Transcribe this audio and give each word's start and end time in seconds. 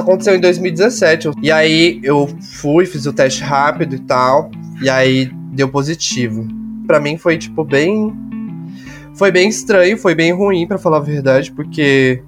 Isso 0.00 0.08
aconteceu 0.08 0.34
em 0.34 0.40
2017. 0.40 1.30
E 1.42 1.52
aí 1.52 2.00
eu 2.02 2.26
fui, 2.40 2.86
fiz 2.86 3.04
o 3.04 3.12
teste 3.12 3.42
rápido 3.42 3.94
e 3.94 3.98
tal. 3.98 4.50
E 4.82 4.88
aí 4.88 5.30
deu 5.52 5.68
positivo. 5.68 6.48
Para 6.86 6.98
mim 6.98 7.18
foi 7.18 7.36
tipo 7.36 7.62
bem 7.64 8.12
foi 9.14 9.30
bem 9.30 9.48
estranho, 9.48 9.98
foi 9.98 10.14
bem 10.14 10.32
ruim 10.32 10.66
para 10.66 10.78
falar 10.78 10.96
a 10.96 11.00
verdade, 11.00 11.52
porque 11.52 12.22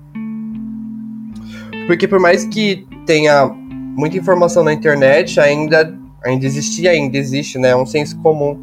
porque 1.86 2.06
por 2.06 2.20
mais 2.20 2.44
que 2.44 2.86
tenha 3.06 3.46
muita 3.46 4.18
informação 4.18 4.62
na 4.62 4.72
internet, 4.74 5.40
ainda 5.40 5.98
ainda 6.22 6.44
existia, 6.44 6.90
ainda 6.90 7.16
existe, 7.16 7.58
né, 7.58 7.74
um 7.74 7.86
senso 7.86 8.16
comum 8.18 8.60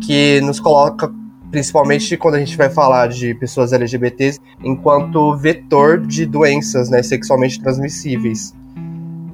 que 0.00 0.40
nos 0.42 0.60
coloca 0.60 1.12
principalmente 1.56 2.18
quando 2.18 2.34
a 2.34 2.38
gente 2.38 2.54
vai 2.54 2.68
falar 2.68 3.08
de 3.08 3.34
pessoas 3.34 3.72
LGBTs, 3.72 4.38
enquanto 4.62 5.34
vetor 5.38 5.98
de 5.98 6.26
doenças 6.26 6.90
né, 6.90 7.02
sexualmente 7.02 7.58
transmissíveis. 7.62 8.54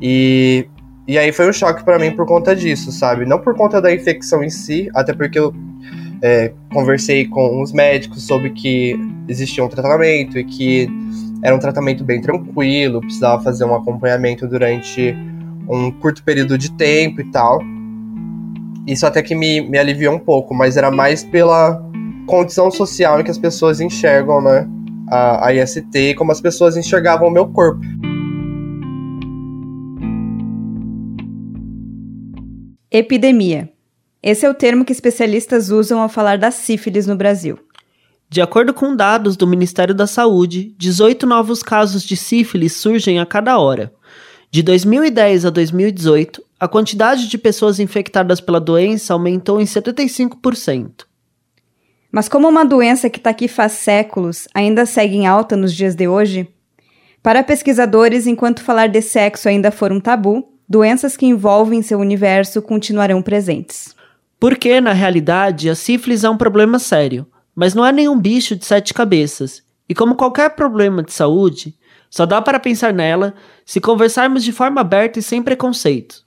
E, 0.00 0.68
e 1.08 1.18
aí 1.18 1.32
foi 1.32 1.50
um 1.50 1.52
choque 1.52 1.82
para 1.82 1.98
mim 1.98 2.12
por 2.12 2.24
conta 2.24 2.54
disso, 2.54 2.92
sabe? 2.92 3.26
Não 3.26 3.40
por 3.40 3.56
conta 3.56 3.82
da 3.82 3.92
infecção 3.92 4.40
em 4.44 4.50
si, 4.50 4.88
até 4.94 5.12
porque 5.12 5.36
eu 5.36 5.52
é, 6.22 6.52
conversei 6.72 7.26
com 7.26 7.60
os 7.60 7.72
médicos 7.72 8.22
sobre 8.22 8.50
que 8.50 8.96
existia 9.26 9.64
um 9.64 9.68
tratamento 9.68 10.38
e 10.38 10.44
que 10.44 10.88
era 11.42 11.56
um 11.56 11.58
tratamento 11.58 12.04
bem 12.04 12.20
tranquilo, 12.20 13.00
precisava 13.00 13.42
fazer 13.42 13.64
um 13.64 13.74
acompanhamento 13.74 14.46
durante 14.46 15.12
um 15.68 15.90
curto 15.90 16.22
período 16.22 16.56
de 16.56 16.70
tempo 16.70 17.20
e 17.20 17.24
tal. 17.32 17.58
Isso 18.86 19.04
até 19.04 19.20
que 19.22 19.34
me, 19.34 19.60
me 19.60 19.76
aliviou 19.76 20.14
um 20.14 20.20
pouco, 20.20 20.54
mas 20.54 20.76
era 20.76 20.88
mais 20.88 21.24
pela 21.24 21.90
condição 22.26 22.70
social 22.70 23.20
em 23.20 23.24
que 23.24 23.30
as 23.30 23.38
pessoas 23.38 23.80
enxergam, 23.80 24.40
né? 24.40 24.68
A, 25.10 25.48
a 25.48 25.54
IST, 25.54 26.14
como 26.16 26.32
as 26.32 26.40
pessoas 26.40 26.76
enxergavam 26.76 27.28
o 27.28 27.30
meu 27.30 27.46
corpo. 27.48 27.80
Epidemia. 32.90 33.70
Esse 34.22 34.46
é 34.46 34.50
o 34.50 34.54
termo 34.54 34.84
que 34.84 34.92
especialistas 34.92 35.70
usam 35.70 36.00
ao 36.00 36.08
falar 36.08 36.38
da 36.38 36.50
sífilis 36.50 37.06
no 37.06 37.16
Brasil. 37.16 37.58
De 38.28 38.40
acordo 38.40 38.72
com 38.72 38.94
dados 38.96 39.36
do 39.36 39.46
Ministério 39.46 39.94
da 39.94 40.06
Saúde, 40.06 40.74
18 40.78 41.26
novos 41.26 41.62
casos 41.62 42.02
de 42.02 42.16
sífilis 42.16 42.74
surgem 42.74 43.18
a 43.18 43.26
cada 43.26 43.58
hora. 43.58 43.92
De 44.50 44.62
2010 44.62 45.46
a 45.46 45.50
2018, 45.50 46.42
a 46.58 46.68
quantidade 46.68 47.28
de 47.28 47.36
pessoas 47.36 47.80
infectadas 47.80 48.40
pela 48.40 48.60
doença 48.60 49.12
aumentou 49.12 49.60
em 49.60 49.64
75%. 49.64 51.04
Mas 52.12 52.28
como 52.28 52.46
uma 52.46 52.64
doença 52.64 53.08
que 53.08 53.18
está 53.18 53.30
aqui 53.30 53.48
faz 53.48 53.72
séculos 53.72 54.46
ainda 54.54 54.84
segue 54.84 55.16
em 55.16 55.26
alta 55.26 55.56
nos 55.56 55.72
dias 55.72 55.94
de 55.94 56.06
hoje, 56.06 56.46
para 57.22 57.42
pesquisadores, 57.42 58.26
enquanto 58.26 58.62
falar 58.62 58.88
de 58.88 59.00
sexo 59.00 59.48
ainda 59.48 59.70
for 59.70 59.90
um 59.90 60.00
tabu, 60.00 60.46
doenças 60.68 61.16
que 61.16 61.24
envolvem 61.24 61.80
seu 61.80 61.98
universo 61.98 62.60
continuarão 62.60 63.22
presentes. 63.22 63.94
Porque, 64.40 64.80
na 64.80 64.92
realidade, 64.92 65.70
a 65.70 65.74
sífilis 65.74 66.24
é 66.24 66.28
um 66.28 66.36
problema 66.36 66.78
sério, 66.80 67.26
mas 67.54 67.74
não 67.74 67.86
é 67.86 67.92
nenhum 67.92 68.18
bicho 68.18 68.56
de 68.56 68.64
sete 68.64 68.92
cabeças. 68.92 69.62
E 69.88 69.94
como 69.94 70.16
qualquer 70.16 70.50
problema 70.50 71.02
de 71.02 71.12
saúde, 71.12 71.74
só 72.10 72.26
dá 72.26 72.42
para 72.42 72.58
pensar 72.58 72.92
nela 72.92 73.34
se 73.64 73.80
conversarmos 73.80 74.42
de 74.42 74.52
forma 74.52 74.80
aberta 74.80 75.18
e 75.18 75.22
sem 75.22 75.42
preconceito. 75.42 76.22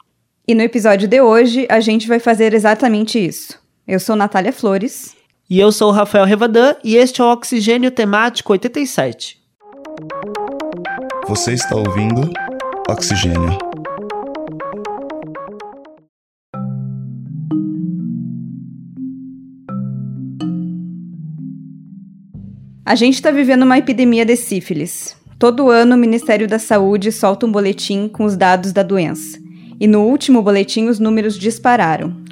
E 0.47 0.55
no 0.55 0.61
episódio 0.61 1.07
de 1.07 1.19
hoje, 1.19 1.67
a 1.69 1.79
gente 1.79 2.07
vai 2.07 2.19
fazer 2.19 2.53
exatamente 2.53 3.19
isso. 3.19 3.59
Eu 3.87 3.99
sou 3.99 4.15
Natália 4.15 4.53
Flores. 4.53 5.14
E 5.47 5.59
eu 5.59 5.71
sou 5.71 5.89
o 5.89 5.91
Rafael 5.91 6.25
Revadan 6.25 6.73
e 6.83 6.95
este 6.95 7.21
é 7.21 7.23
o 7.23 7.31
Oxigênio 7.31 7.91
Temático 7.91 8.51
87. 8.51 9.39
Você 11.27 11.53
está 11.53 11.75
ouvindo 11.75 12.31
Oxigênio. 12.89 13.55
A 22.83 22.95
gente 22.95 23.13
está 23.13 23.29
vivendo 23.29 23.61
uma 23.61 23.77
epidemia 23.77 24.25
de 24.25 24.35
sífilis. 24.35 25.15
Todo 25.37 25.69
ano 25.69 25.93
o 25.93 25.99
Ministério 25.99 26.47
da 26.47 26.57
Saúde 26.57 27.11
solta 27.11 27.45
um 27.45 27.51
boletim 27.51 28.07
com 28.07 28.25
os 28.25 28.35
dados 28.35 28.73
da 28.73 28.81
doença. 28.81 29.37
E 29.79 29.85
no 29.85 30.05
último 30.05 30.41
boletim 30.41 30.87
os 30.87 30.97
números 30.97 31.37
dispararam. 31.37 32.24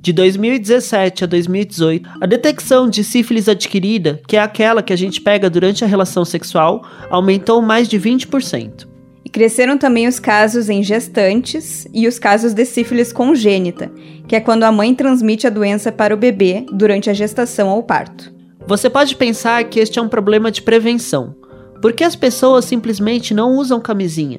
De 0.00 0.12
2017 0.12 1.24
a 1.24 1.26
2018, 1.26 2.08
a 2.20 2.26
detecção 2.26 2.88
de 2.88 3.02
sífilis 3.02 3.48
adquirida, 3.48 4.20
que 4.28 4.36
é 4.36 4.40
aquela 4.40 4.80
que 4.80 4.92
a 4.92 4.96
gente 4.96 5.20
pega 5.20 5.50
durante 5.50 5.84
a 5.84 5.88
relação 5.88 6.24
sexual, 6.24 6.86
aumentou 7.10 7.60
mais 7.60 7.88
de 7.88 7.98
20%. 7.98 8.86
E 9.24 9.28
cresceram 9.28 9.76
também 9.76 10.06
os 10.06 10.20
casos 10.20 10.70
em 10.70 10.84
gestantes 10.84 11.86
e 11.92 12.06
os 12.06 12.16
casos 12.18 12.54
de 12.54 12.64
sífilis 12.64 13.12
congênita, 13.12 13.90
que 14.28 14.36
é 14.36 14.40
quando 14.40 14.62
a 14.62 14.72
mãe 14.72 14.94
transmite 14.94 15.48
a 15.48 15.50
doença 15.50 15.90
para 15.90 16.14
o 16.14 16.18
bebê 16.18 16.64
durante 16.72 17.10
a 17.10 17.14
gestação 17.14 17.68
ou 17.68 17.82
parto. 17.82 18.32
Você 18.68 18.88
pode 18.88 19.16
pensar 19.16 19.64
que 19.64 19.80
este 19.80 19.98
é 19.98 20.02
um 20.02 20.08
problema 20.08 20.50
de 20.50 20.62
prevenção, 20.62 21.34
porque 21.82 22.04
as 22.04 22.14
pessoas 22.14 22.64
simplesmente 22.64 23.34
não 23.34 23.56
usam 23.56 23.80
camisinha. 23.80 24.38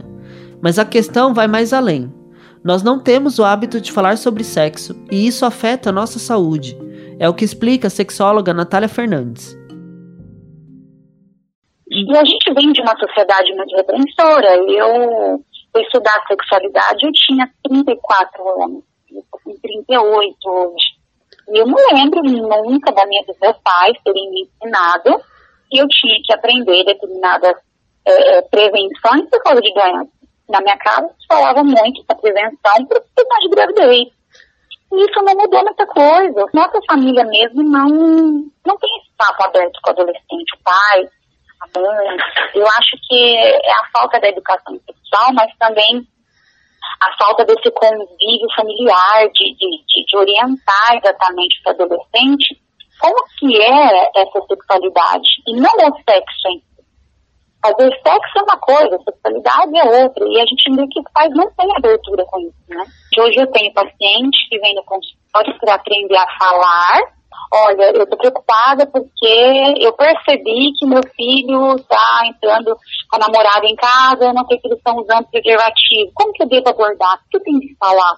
Mas 0.61 0.79
a 0.79 0.85
questão 0.85 1.33
vai 1.33 1.47
mais 1.47 1.73
além. 1.73 2.11
Nós 2.63 2.83
não 2.83 3.01
temos 3.01 3.39
o 3.39 3.43
hábito 3.43 3.79
de 3.79 3.91
falar 3.91 4.17
sobre 4.17 4.43
sexo 4.43 4.93
e 5.09 5.25
isso 5.25 5.45
afeta 5.45 5.89
a 5.89 5.93
nossa 5.93 6.19
saúde. 6.19 6.77
É 7.19 7.27
o 7.27 7.33
que 7.33 7.45
explica 7.45 7.87
a 7.87 7.91
sexóloga 7.91 8.53
Natália 8.53 8.89
Fernandes. 8.89 9.57
E 11.89 12.17
a 12.17 12.23
gente 12.23 12.53
vem 12.53 12.71
de 12.71 12.81
uma 12.81 12.97
sociedade 12.97 13.53
muito 13.55 13.75
repressora. 13.75 14.55
Eu 14.57 15.43
fui 15.71 15.81
estudar 15.83 16.23
sexualidade, 16.27 17.05
eu 17.05 17.11
tinha 17.13 17.49
34 17.67 18.63
anos, 18.63 18.83
eu 19.09 19.23
com 19.31 19.55
38 19.61 20.35
hoje. 20.45 20.99
E 21.49 21.59
eu 21.59 21.65
não 21.65 21.77
lembro 21.93 22.21
nunca 22.21 22.91
da 22.91 23.05
minha, 23.05 23.23
dos 23.25 23.37
meus 23.41 23.57
pais 23.63 23.97
terem 24.03 24.29
me 24.31 24.41
ensinado 24.43 25.19
que 25.69 25.79
eu 25.79 25.87
tinha 25.87 26.15
que 26.23 26.33
aprender 26.33 26.83
determinadas 26.83 27.55
é, 28.05 28.41
prevenções 28.43 29.29
por 29.29 29.41
causa 29.43 29.61
de 29.61 29.73
doenças 29.73 30.18
na 30.49 30.61
minha 30.61 30.77
casa 30.77 31.07
se 31.19 31.27
falava 31.27 31.63
muito 31.63 32.03
da 32.07 32.15
prevenção 32.15 32.85
para 32.85 33.39
de 33.41 33.49
gravidez. 33.49 34.07
E 34.91 35.05
isso 35.05 35.21
não 35.21 35.35
mudou 35.35 35.63
muita 35.63 35.85
coisa. 35.85 36.45
Nossa 36.53 36.79
família 36.87 37.23
mesmo 37.25 37.63
não, 37.63 37.87
não 37.87 38.77
tem 38.77 38.89
esse 38.97 39.11
papo 39.17 39.45
aberto 39.45 39.79
com 39.83 39.91
o 39.91 39.93
adolescente, 39.93 40.55
o 40.55 40.63
pai, 40.63 41.09
a 41.61 41.79
mãe. 41.79 42.17
Eu 42.55 42.65
acho 42.65 42.97
que 43.07 43.37
é 43.37 43.71
a 43.71 43.87
falta 43.93 44.19
da 44.19 44.29
educação 44.29 44.79
sexual, 44.85 45.33
mas 45.33 45.51
também 45.59 46.07
a 47.01 47.17
falta 47.17 47.45
desse 47.45 47.71
convívio 47.71 48.47
familiar, 48.55 49.27
de, 49.33 49.55
de, 49.55 50.05
de, 50.05 50.17
orientar 50.17 50.97
exatamente 50.97 51.61
o 51.65 51.69
adolescente 51.69 52.59
como 52.99 53.15
que 53.37 53.61
é 53.61 54.11
essa 54.13 54.41
sexualidade, 54.47 55.27
e 55.47 55.55
não 55.55 55.69
o 55.69 55.95
sexo 56.03 56.47
em 56.49 56.61
Fazer 57.61 57.91
sexo 57.91 58.37
é 58.37 58.41
uma 58.41 58.57
coisa, 58.57 59.03
sexualidade 59.03 59.77
é 59.77 60.03
outra. 60.03 60.25
E 60.25 60.39
a 60.39 60.45
gente 60.45 60.75
vê 60.75 60.87
que 60.87 61.01
pais 61.13 61.31
não 61.35 61.51
têm 61.51 61.75
abertura 61.75 62.25
com 62.25 62.39
isso, 62.39 62.55
né? 62.69 62.85
Hoje 63.19 63.37
eu 63.37 63.51
tenho 63.51 63.73
pacientes 63.73 64.47
que 64.47 64.59
vêm 64.59 64.75
no 64.75 64.83
consultório 64.83 65.59
para 65.59 65.73
aprender 65.75 66.17
a 66.17 66.37
falar. 66.37 67.19
Olha, 67.51 67.91
eu 67.91 68.07
tô 68.07 68.15
preocupada 68.15 68.85
porque 68.87 69.75
eu 69.79 69.91
percebi 69.93 70.71
que 70.77 70.85
meu 70.85 71.01
filho 71.15 71.75
está 71.75 72.21
entrando 72.27 72.77
com 73.09 73.15
a 73.15 73.19
namorada 73.19 73.65
em 73.65 73.75
casa, 73.75 74.25
eu 74.25 74.33
não 74.33 74.45
sei 74.45 74.59
se 74.59 74.67
eles 74.67 74.77
estão 74.77 74.97
usando 74.97 75.27
preservativo. 75.27 76.11
Como 76.13 76.31
que 76.31 76.43
eu 76.43 76.47
devo 76.47 76.69
abordar? 76.69 77.15
O 77.15 77.29
que 77.29 77.37
eu 77.37 77.43
tenho 77.43 77.59
que 77.59 77.75
falar? 77.77 78.17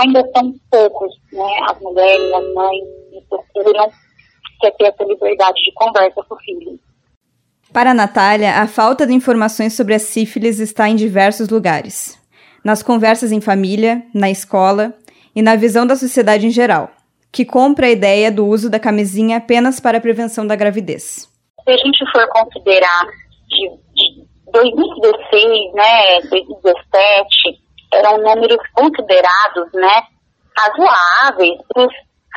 Ainda 0.00 0.22
são 0.36 0.52
poucos, 0.70 1.12
né? 1.32 1.66
As 1.68 1.80
mulheres, 1.80 2.32
as 2.32 2.54
mães 2.54 2.84
me 3.10 3.22
procuram 3.28 3.90
ter 4.60 4.74
essa 4.86 5.04
liberdade 5.04 5.60
de 5.62 5.72
conversa 5.74 6.22
com 6.22 6.34
o 6.34 6.38
filho. 6.38 6.78
Para 7.72 7.90
a 7.90 7.94
Natália, 7.94 8.62
a 8.62 8.66
falta 8.66 9.06
de 9.06 9.12
informações 9.12 9.74
sobre 9.74 9.94
a 9.94 9.98
sífilis 9.98 10.58
está 10.58 10.88
em 10.88 10.96
diversos 10.96 11.50
lugares. 11.50 12.18
Nas 12.64 12.82
conversas 12.82 13.30
em 13.30 13.42
família, 13.42 14.02
na 14.14 14.30
escola 14.30 14.94
e 15.36 15.42
na 15.42 15.54
visão 15.54 15.86
da 15.86 15.94
sociedade 15.94 16.46
em 16.46 16.50
geral, 16.50 16.90
que 17.30 17.44
compra 17.44 17.86
a 17.86 17.90
ideia 17.90 18.32
do 18.32 18.46
uso 18.46 18.70
da 18.70 18.80
camisinha 18.80 19.36
apenas 19.36 19.80
para 19.80 19.98
a 19.98 20.00
prevenção 20.00 20.46
da 20.46 20.56
gravidez. 20.56 21.28
Se 21.62 21.70
a 21.70 21.76
gente 21.76 22.04
for 22.10 22.26
considerar 22.28 23.06
de, 23.48 23.70
de 23.94 24.26
2016, 24.50 25.74
né, 25.74 26.20
2017, 26.30 27.60
eram 27.92 28.18
números 28.18 28.66
considerados, 28.72 29.72
né, 29.74 30.02
razoáveis 30.56 31.58
para 31.68 31.86
os 31.86 31.94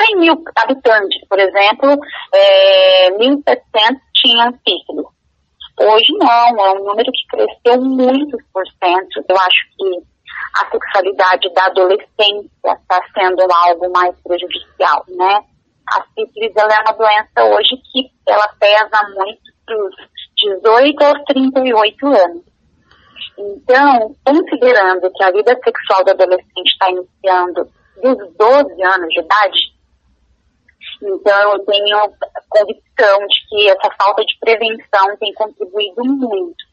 100 0.08 0.20
mil 0.20 0.44
habitantes, 0.58 1.28
por 1.30 1.40
exemplo, 1.40 1.98
é, 2.34 3.12
1.700 3.12 3.98
tinham 4.14 4.52
sífilis. 4.68 5.21
Hoje 5.80 6.14
não, 6.18 6.66
é 6.66 6.72
um 6.74 6.84
número 6.84 7.12
que 7.12 7.28
cresceu 7.30 7.82
muitos 7.82 8.42
por 8.54 8.64
cento. 8.84 9.24
Eu 9.28 9.36
acho 9.36 9.68
que 9.78 10.12
a 10.58 10.70
sexualidade 10.70 11.54
da 11.54 11.66
adolescência 11.66 12.50
está 12.66 13.02
sendo 13.14 13.42
algo 13.68 13.92
mais 13.92 14.16
prejudicial, 14.22 15.04
né? 15.08 15.44
A 15.90 16.04
sífilis 16.14 16.56
é 16.56 16.64
uma 16.64 16.94
doença 16.94 17.56
hoje 17.56 17.78
que 17.92 18.12
ela 18.28 18.48
pesa 18.60 19.00
muito 19.16 19.42
dos 19.68 19.96
18 20.64 21.04
aos 21.04 21.24
38 21.26 22.08
anos. 22.08 22.44
Então, 23.38 24.16
considerando 24.26 25.12
que 25.12 25.24
a 25.24 25.32
vida 25.32 25.58
sexual 25.64 26.04
do 26.04 26.12
adolescente 26.12 26.68
está 26.68 26.90
iniciando 26.90 27.70
dos 28.02 28.36
12 28.36 28.84
anos 28.84 29.10
de 29.10 29.20
idade, 29.20 29.60
então 31.04 31.54
eu 31.54 31.66
tenho 31.66 31.98
convicção 32.50 33.20
de 33.20 33.48
que 33.50 33.70
essa 33.70 33.90
falta 34.00 34.24
de 34.24 34.38
prevenção 34.40 35.18
tem 35.20 35.34
contribuído 35.34 36.04
muito, 36.04 36.64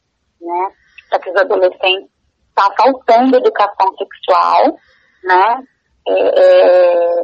né, 0.40 0.70
para 1.08 1.18
que 1.20 1.30
os 1.30 1.36
adolescentes 1.36 2.10
está 2.48 2.74
faltando 2.76 3.36
educação 3.36 3.94
sexual, 3.96 4.76
né, 5.24 5.62
é, 6.08 6.12
é, 6.12 7.22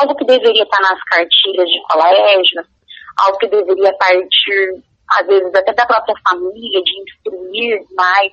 algo 0.00 0.14
que 0.14 0.24
deveria 0.24 0.62
estar 0.62 0.80
nas 0.80 1.02
cartilhas 1.04 1.66
de 1.66 1.82
colégio, 1.90 2.62
algo 3.18 3.38
que 3.38 3.48
deveria 3.48 3.92
partir, 3.98 4.82
às 5.10 5.26
vezes, 5.26 5.54
até 5.54 5.72
da 5.72 5.86
própria 5.86 6.14
família, 6.28 6.82
de 6.82 7.02
instruir 7.02 7.80
mais. 7.96 8.32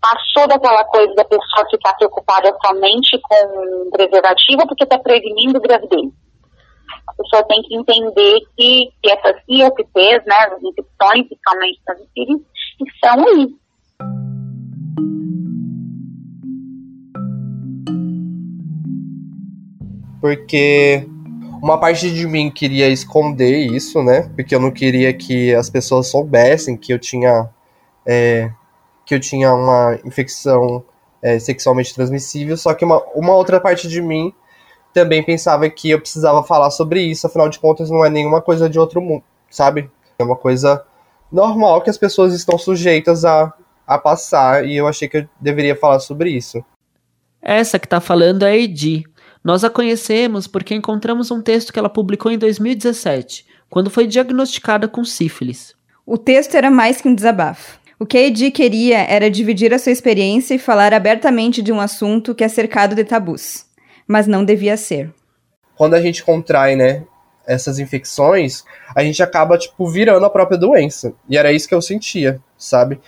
Passou 0.00 0.46
daquela 0.46 0.84
coisa 0.84 1.12
da 1.14 1.24
pessoa 1.24 1.68
ficar 1.70 1.94
preocupada 1.94 2.54
somente 2.64 3.18
com 3.22 3.90
preservativa 3.90 4.66
porque 4.66 4.84
está 4.84 4.98
prevenindo 4.98 5.60
gravidez. 5.60 6.12
A 7.08 7.14
pessoa 7.14 7.42
tem 7.44 7.62
que 7.62 7.76
entender 7.76 8.40
que, 8.56 8.90
que 9.02 9.10
essas 9.10 9.36
ISTs, 9.48 10.26
né, 10.26 10.36
as 10.52 10.62
infecções, 10.62 11.26
principalmente 11.26 11.80
transmissíveis, 11.84 12.40
estão 12.80 13.26
aí. 13.26 13.54
Porque 20.20 21.06
uma 21.62 21.78
parte 21.78 22.12
de 22.12 22.26
mim 22.26 22.50
queria 22.50 22.88
esconder 22.88 23.58
isso, 23.58 24.02
né? 24.02 24.30
Porque 24.34 24.54
eu 24.54 24.60
não 24.60 24.70
queria 24.70 25.12
que 25.12 25.54
as 25.54 25.70
pessoas 25.70 26.08
soubessem 26.08 26.76
que 26.76 26.92
eu 26.92 26.98
tinha 26.98 27.48
é, 28.04 28.50
que 29.04 29.14
eu 29.14 29.20
tinha 29.20 29.54
uma 29.54 29.98
infecção 30.04 30.84
é, 31.22 31.38
sexualmente 31.38 31.94
transmissível. 31.94 32.56
Só 32.56 32.74
que 32.74 32.84
uma, 32.84 33.02
uma 33.14 33.34
outra 33.34 33.60
parte 33.60 33.88
de 33.88 34.02
mim 34.02 34.32
também 34.96 35.22
pensava 35.22 35.68
que 35.68 35.90
eu 35.90 36.00
precisava 36.00 36.42
falar 36.42 36.70
sobre 36.70 37.02
isso. 37.02 37.26
Afinal 37.26 37.50
de 37.50 37.58
contas, 37.58 37.90
não 37.90 38.02
é 38.02 38.08
nenhuma 38.08 38.40
coisa 38.40 38.66
de 38.66 38.78
outro 38.78 38.98
mundo, 38.98 39.22
sabe? 39.50 39.90
É 40.18 40.24
uma 40.24 40.36
coisa 40.36 40.82
normal 41.30 41.82
que 41.82 41.90
as 41.90 41.98
pessoas 41.98 42.32
estão 42.32 42.56
sujeitas 42.56 43.22
a, 43.22 43.52
a 43.86 43.98
passar. 43.98 44.64
E 44.64 44.74
eu 44.74 44.88
achei 44.88 45.06
que 45.06 45.18
eu 45.18 45.28
deveria 45.38 45.76
falar 45.76 46.00
sobre 46.00 46.30
isso. 46.30 46.64
Essa 47.42 47.78
que 47.78 47.86
tá 47.86 48.00
falando 48.00 48.46
é 48.46 48.52
a 48.52 48.56
Edi, 48.56 49.04
nós 49.44 49.64
a 49.64 49.68
conhecemos 49.68 50.46
porque 50.46 50.74
encontramos 50.74 51.30
um 51.30 51.42
texto 51.42 51.74
que 51.74 51.78
ela 51.78 51.90
publicou 51.90 52.32
em 52.32 52.38
2017, 52.38 53.44
quando 53.68 53.90
foi 53.90 54.06
diagnosticada 54.06 54.88
com 54.88 55.04
sífilis. 55.04 55.74
O 56.06 56.16
texto 56.16 56.54
era 56.54 56.70
mais 56.70 57.02
que 57.02 57.08
um 57.08 57.14
desabafo. 57.14 57.78
O 57.98 58.06
que 58.06 58.16
a 58.16 58.22
Edi 58.22 58.50
queria 58.50 59.00
era 59.00 59.30
dividir 59.30 59.74
a 59.74 59.78
sua 59.78 59.92
experiência 59.92 60.54
e 60.54 60.58
falar 60.58 60.94
abertamente 60.94 61.60
de 61.60 61.70
um 61.70 61.80
assunto 61.80 62.34
que 62.34 62.44
é 62.44 62.48
cercado 62.48 62.94
de 62.94 63.04
tabus, 63.04 63.65
mas 64.06 64.26
não 64.26 64.44
devia 64.44 64.76
ser. 64.76 65.12
Quando 65.76 65.94
a 65.94 66.00
gente 66.00 66.24
contrai, 66.24 66.76
né, 66.76 67.04
essas 67.46 67.78
infecções, 67.78 68.64
a 68.94 69.02
gente 69.02 69.22
acaba 69.22 69.58
tipo 69.58 69.86
virando 69.86 70.24
a 70.24 70.30
própria 70.30 70.58
doença. 70.58 71.12
E 71.28 71.36
era 71.36 71.52
isso 71.52 71.68
que 71.68 71.74
eu 71.74 71.82
sentia, 71.82 72.40
sabe? 72.56 73.00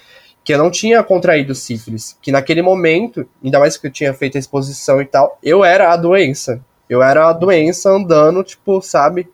que 0.49 0.55
eu 0.55 0.59
não 0.59 0.71
tinha 0.71 1.03
contraído 1.03 1.55
sífilis, 1.55 2.17
que 2.23 2.33
naquele 2.33 2.63
momento, 2.63 3.29
ainda 3.45 3.59
mais 3.59 3.77
que 3.77 3.87
eu 3.87 3.91
tinha 3.91 4.15
feito 4.15 4.37
a 4.37 4.39
exposição 4.39 4.99
e 4.99 5.05
tal, 5.05 5.39
eu 5.43 5.63
era 5.63 5.93
a 5.93 5.97
doença. 5.99 6.65
Eu 6.89 7.03
era 7.03 7.29
a 7.29 7.35
doença 7.35 7.91
andando, 7.91 8.43
tipo, 8.43 8.81
sabe, 8.81 9.29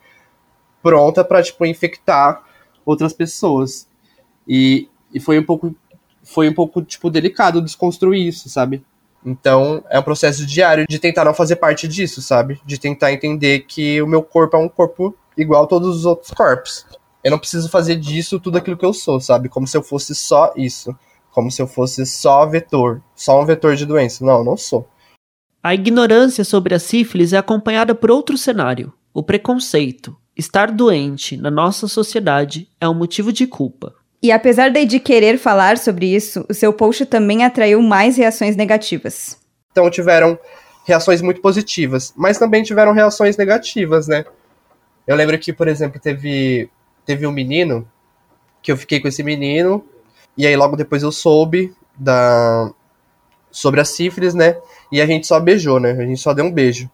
pronta 0.82 1.22
para 1.22 1.40
tipo 1.40 1.64
infectar 1.64 2.42
outras 2.84 3.12
pessoas. 3.12 3.88
E, 4.48 4.88
e 5.12 5.20
foi 5.20 5.38
um 5.38 5.44
pouco 5.44 5.72
foi 6.24 6.48
um 6.48 6.52
pouco 6.52 6.82
tipo 6.82 7.08
delicado 7.08 7.62
desconstruir 7.62 8.26
isso, 8.26 8.48
sabe? 8.48 8.84
Então, 9.24 9.82
é 9.88 9.98
um 9.98 10.02
processo 10.02 10.44
diário 10.44 10.84
de 10.88 10.98
tentar 10.98 11.24
não 11.24 11.32
fazer 11.32 11.56
parte 11.56 11.88
disso, 11.88 12.20
sabe? 12.20 12.60
De 12.64 12.78
tentar 12.78 13.12
entender 13.12 13.60
que 13.60 14.02
o 14.02 14.06
meu 14.06 14.22
corpo 14.22 14.56
é 14.56 14.60
um 14.60 14.68
corpo 14.68 15.16
igual 15.36 15.64
a 15.64 15.66
todos 15.66 15.96
os 15.96 16.04
outros 16.04 16.30
corpos 16.30 16.84
eu 17.24 17.30
não 17.30 17.38
preciso 17.38 17.70
fazer 17.70 17.96
disso 17.96 18.38
tudo 18.38 18.58
aquilo 18.58 18.76
que 18.76 18.84
eu 18.84 18.92
sou, 18.92 19.18
sabe? 19.18 19.48
Como 19.48 19.66
se 19.66 19.74
eu 19.74 19.82
fosse 19.82 20.14
só 20.14 20.52
isso. 20.54 20.94
Como 21.30 21.50
se 21.50 21.60
eu 21.60 21.66
fosse 21.66 22.04
só 22.04 22.46
vetor, 22.46 23.02
só 23.16 23.40
um 23.40 23.46
vetor 23.46 23.74
de 23.74 23.86
doença. 23.86 24.24
Não, 24.24 24.38
eu 24.38 24.44
não 24.44 24.56
sou. 24.56 24.88
A 25.62 25.74
ignorância 25.74 26.44
sobre 26.44 26.74
a 26.74 26.78
sífilis 26.78 27.32
é 27.32 27.38
acompanhada 27.38 27.94
por 27.94 28.10
outro 28.10 28.36
cenário: 28.36 28.92
o 29.12 29.22
preconceito. 29.22 30.14
Estar 30.36 30.70
doente 30.70 31.36
na 31.36 31.50
nossa 31.50 31.88
sociedade 31.88 32.68
é 32.80 32.88
um 32.88 32.94
motivo 32.94 33.32
de 33.32 33.46
culpa. 33.46 33.94
E 34.24 34.32
apesar 34.32 34.70
de 34.70 34.98
querer 34.98 35.36
falar 35.36 35.76
sobre 35.76 36.06
isso, 36.06 36.46
o 36.48 36.54
seu 36.54 36.72
post 36.72 37.04
também 37.04 37.44
atraiu 37.44 37.82
mais 37.82 38.16
reações 38.16 38.56
negativas. 38.56 39.38
Então 39.70 39.90
tiveram 39.90 40.38
reações 40.86 41.20
muito 41.20 41.42
positivas, 41.42 42.10
mas 42.16 42.38
também 42.38 42.62
tiveram 42.62 42.92
reações 42.92 43.36
negativas, 43.36 44.08
né? 44.08 44.24
Eu 45.06 45.14
lembro 45.14 45.38
que, 45.38 45.52
por 45.52 45.68
exemplo, 45.68 46.00
teve 46.00 46.70
teve 47.04 47.26
um 47.26 47.30
menino 47.30 47.86
que 48.62 48.72
eu 48.72 48.78
fiquei 48.78 48.98
com 48.98 49.08
esse 49.08 49.22
menino 49.22 49.84
e 50.38 50.46
aí 50.46 50.56
logo 50.56 50.74
depois 50.74 51.02
eu 51.02 51.12
soube 51.12 51.74
da 51.94 52.72
sobre 53.50 53.78
a 53.78 53.84
sífilis, 53.84 54.32
né? 54.32 54.56
E 54.90 55.02
a 55.02 55.06
gente 55.06 55.26
só 55.26 55.38
beijou, 55.38 55.78
né? 55.78 55.90
A 55.90 56.06
gente 56.06 56.22
só 56.22 56.32
deu 56.32 56.46
um 56.46 56.50
beijo. 56.50 56.88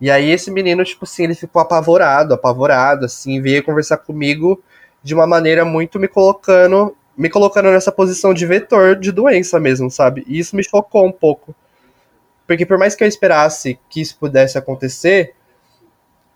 E 0.00 0.10
aí 0.10 0.32
esse 0.32 0.50
menino, 0.50 0.84
tipo 0.84 1.04
assim, 1.04 1.22
ele 1.22 1.36
ficou 1.36 1.62
apavorado, 1.62 2.34
apavorado, 2.34 3.04
assim, 3.04 3.40
veio 3.40 3.62
conversar 3.62 3.98
comigo 3.98 4.60
de 5.06 5.14
uma 5.14 5.24
maneira 5.24 5.64
muito 5.64 6.00
me 6.00 6.08
colocando, 6.08 6.96
me 7.16 7.30
colocando 7.30 7.70
nessa 7.70 7.92
posição 7.92 8.34
de 8.34 8.44
vetor 8.44 8.96
de 8.96 9.12
doença 9.12 9.60
mesmo, 9.60 9.88
sabe? 9.88 10.24
E 10.26 10.36
isso 10.36 10.56
me 10.56 10.64
chocou 10.64 11.06
um 11.06 11.12
pouco. 11.12 11.54
Porque 12.44 12.66
por 12.66 12.76
mais 12.76 12.96
que 12.96 13.04
eu 13.04 13.08
esperasse 13.08 13.78
que 13.88 14.00
isso 14.00 14.18
pudesse 14.18 14.58
acontecer, 14.58 15.32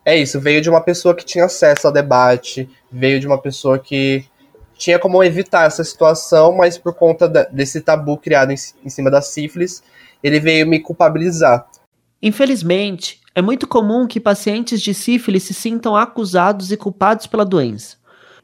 é 0.05 0.17
isso, 0.17 0.39
veio 0.39 0.61
de 0.61 0.71
uma 0.71 0.81
pessoa 0.81 1.17
que 1.17 1.25
tinha 1.25 1.47
acesso 1.47 1.89
ao 1.89 1.93
debate, 1.93 2.71
veio 2.93 3.19
de 3.19 3.27
uma 3.27 3.43
pessoa 3.43 3.77
que 3.77 4.25
tinha 4.79 5.01
como 5.01 5.25
evitar 5.25 5.67
essa 5.67 5.83
situação, 5.83 6.53
mas 6.53 6.79
por 6.79 6.95
conta 6.95 7.29
desse 7.51 7.81
tabu 7.81 8.17
criado 8.19 8.53
em, 8.53 8.57
em 8.85 8.89
cima 8.89 9.11
da 9.11 9.21
sífilis, 9.21 9.83
ele 10.23 10.39
veio 10.39 10.65
me 10.65 10.79
culpabilizar. 10.79 11.67
Infelizmente, 12.23 13.21
é 13.35 13.43
muito 13.43 13.67
comum 13.67 14.07
que 14.07 14.21
pacientes 14.21 14.81
de 14.81 14.95
sífilis 14.95 15.43
se 15.43 15.55
sintam 15.55 15.97
acusados 15.97 16.71
e 16.71 16.77
culpados 16.77 17.27
pela 17.27 17.45
doença. 17.45 18.00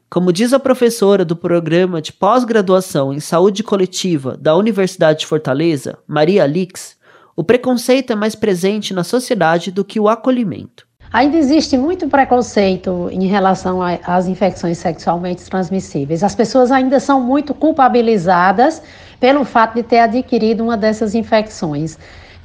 Como 0.09 0.31
diz 0.31 0.53
a 0.53 0.59
professora 0.59 1.25
do 1.25 1.35
programa 1.35 2.01
de 2.01 2.13
pós-graduação 2.13 3.13
em 3.13 3.19
saúde 3.19 3.61
coletiva 3.61 4.37
da 4.37 4.55
Universidade 4.55 5.19
de 5.19 5.25
Fortaleza, 5.25 5.97
Maria 6.07 6.43
Alix, 6.45 6.95
o 7.35 7.43
preconceito 7.43 8.13
é 8.13 8.15
mais 8.15 8.33
presente 8.33 8.93
na 8.93 9.03
sociedade 9.03 9.69
do 9.69 9.83
que 9.83 9.99
o 9.99 10.07
acolhimento. 10.07 10.87
Ainda 11.11 11.35
existe 11.35 11.77
muito 11.77 12.07
preconceito 12.07 13.09
em 13.11 13.27
relação 13.27 13.79
às 13.81 14.27
infecções 14.27 14.77
sexualmente 14.77 15.43
transmissíveis. 15.43 16.23
As 16.23 16.33
pessoas 16.33 16.71
ainda 16.71 17.01
são 17.01 17.19
muito 17.21 17.53
culpabilizadas 17.53 18.81
pelo 19.19 19.43
fato 19.43 19.75
de 19.75 19.83
ter 19.83 19.99
adquirido 19.99 20.63
uma 20.63 20.77
dessas 20.77 21.15
infecções. 21.15 21.97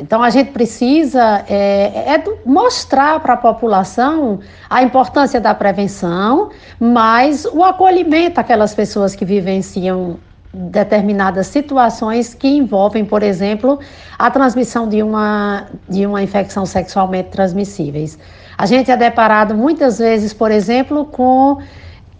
Então, 0.02 0.20
a 0.20 0.30
gente 0.30 0.50
precisa 0.50 1.44
é, 1.48 2.14
é 2.14 2.24
mostrar 2.44 3.20
para 3.20 3.34
a 3.34 3.36
população 3.36 4.40
a 4.68 4.82
importância 4.82 5.40
da 5.40 5.54
prevenção, 5.54 6.50
mas 6.80 7.44
o 7.44 7.62
acolhimento 7.62 8.40
àquelas 8.40 8.74
pessoas 8.74 9.14
que 9.14 9.24
vivenciam 9.24 10.18
determinadas 10.52 11.46
situações 11.46 12.34
que 12.34 12.48
envolvem, 12.48 13.04
por 13.04 13.22
exemplo, 13.22 13.78
a 14.18 14.28
transmissão 14.28 14.88
de 14.88 15.02
uma, 15.02 15.66
de 15.88 16.04
uma 16.04 16.20
infecção 16.20 16.66
sexualmente 16.66 17.30
transmissíveis. 17.30 18.18
A 18.58 18.66
gente 18.66 18.90
é 18.90 18.96
deparado 18.96 19.54
muitas 19.54 19.98
vezes, 19.98 20.34
por 20.34 20.50
exemplo, 20.50 21.06
com 21.06 21.58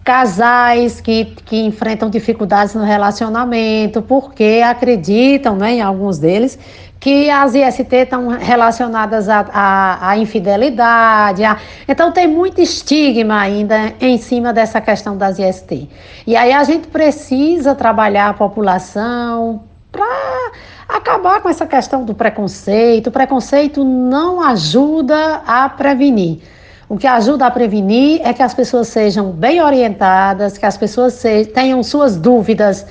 casais 0.03 0.99
que, 0.99 1.25
que 1.45 1.57
enfrentam 1.61 2.09
dificuldades 2.09 2.73
no 2.73 2.83
relacionamento, 2.83 4.01
porque 4.01 4.61
acreditam, 4.65 5.55
né, 5.55 5.75
em 5.75 5.81
alguns 5.81 6.17
deles, 6.17 6.57
que 7.03 7.29
as 7.29 7.53
IST 7.53 7.93
estão 7.93 8.29
relacionadas 8.29 9.27
à 9.27 10.13
infidelidade. 10.15 11.41
Então, 11.85 12.13
tem 12.13 12.25
muito 12.25 12.61
estigma 12.61 13.41
ainda 13.41 13.93
em 13.99 14.17
cima 14.17 14.53
dessa 14.53 14.79
questão 14.79 15.17
das 15.17 15.37
IST. 15.37 15.89
E 16.25 16.33
aí 16.37 16.53
a 16.53 16.63
gente 16.63 16.87
precisa 16.87 17.75
trabalhar 17.75 18.29
a 18.29 18.33
população 18.33 19.63
para 19.91 20.51
acabar 20.87 21.41
com 21.41 21.49
essa 21.49 21.65
questão 21.65 22.05
do 22.05 22.15
preconceito. 22.15 23.07
O 23.07 23.11
preconceito 23.11 23.83
não 23.83 24.39
ajuda 24.39 25.41
a 25.45 25.67
prevenir. 25.67 26.39
O 26.87 26.95
que 26.95 27.05
ajuda 27.05 27.47
a 27.47 27.51
prevenir 27.51 28.21
é 28.23 28.31
que 28.31 28.41
as 28.41 28.53
pessoas 28.53 28.87
sejam 28.87 29.29
bem 29.29 29.61
orientadas, 29.61 30.57
que 30.57 30.65
as 30.65 30.77
pessoas 30.77 31.21
tenham 31.53 31.83
suas 31.83 32.15
dúvidas 32.15 32.85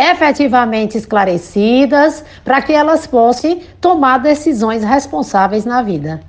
efetivamente 0.00 0.96
esclarecidas, 0.96 2.24
para 2.44 2.62
que 2.62 2.72
elas 2.72 3.06
possam 3.06 3.60
tomar 3.80 4.18
decisões 4.18 4.82
responsáveis 4.82 5.64
na 5.64 5.82
vida. 5.82 6.20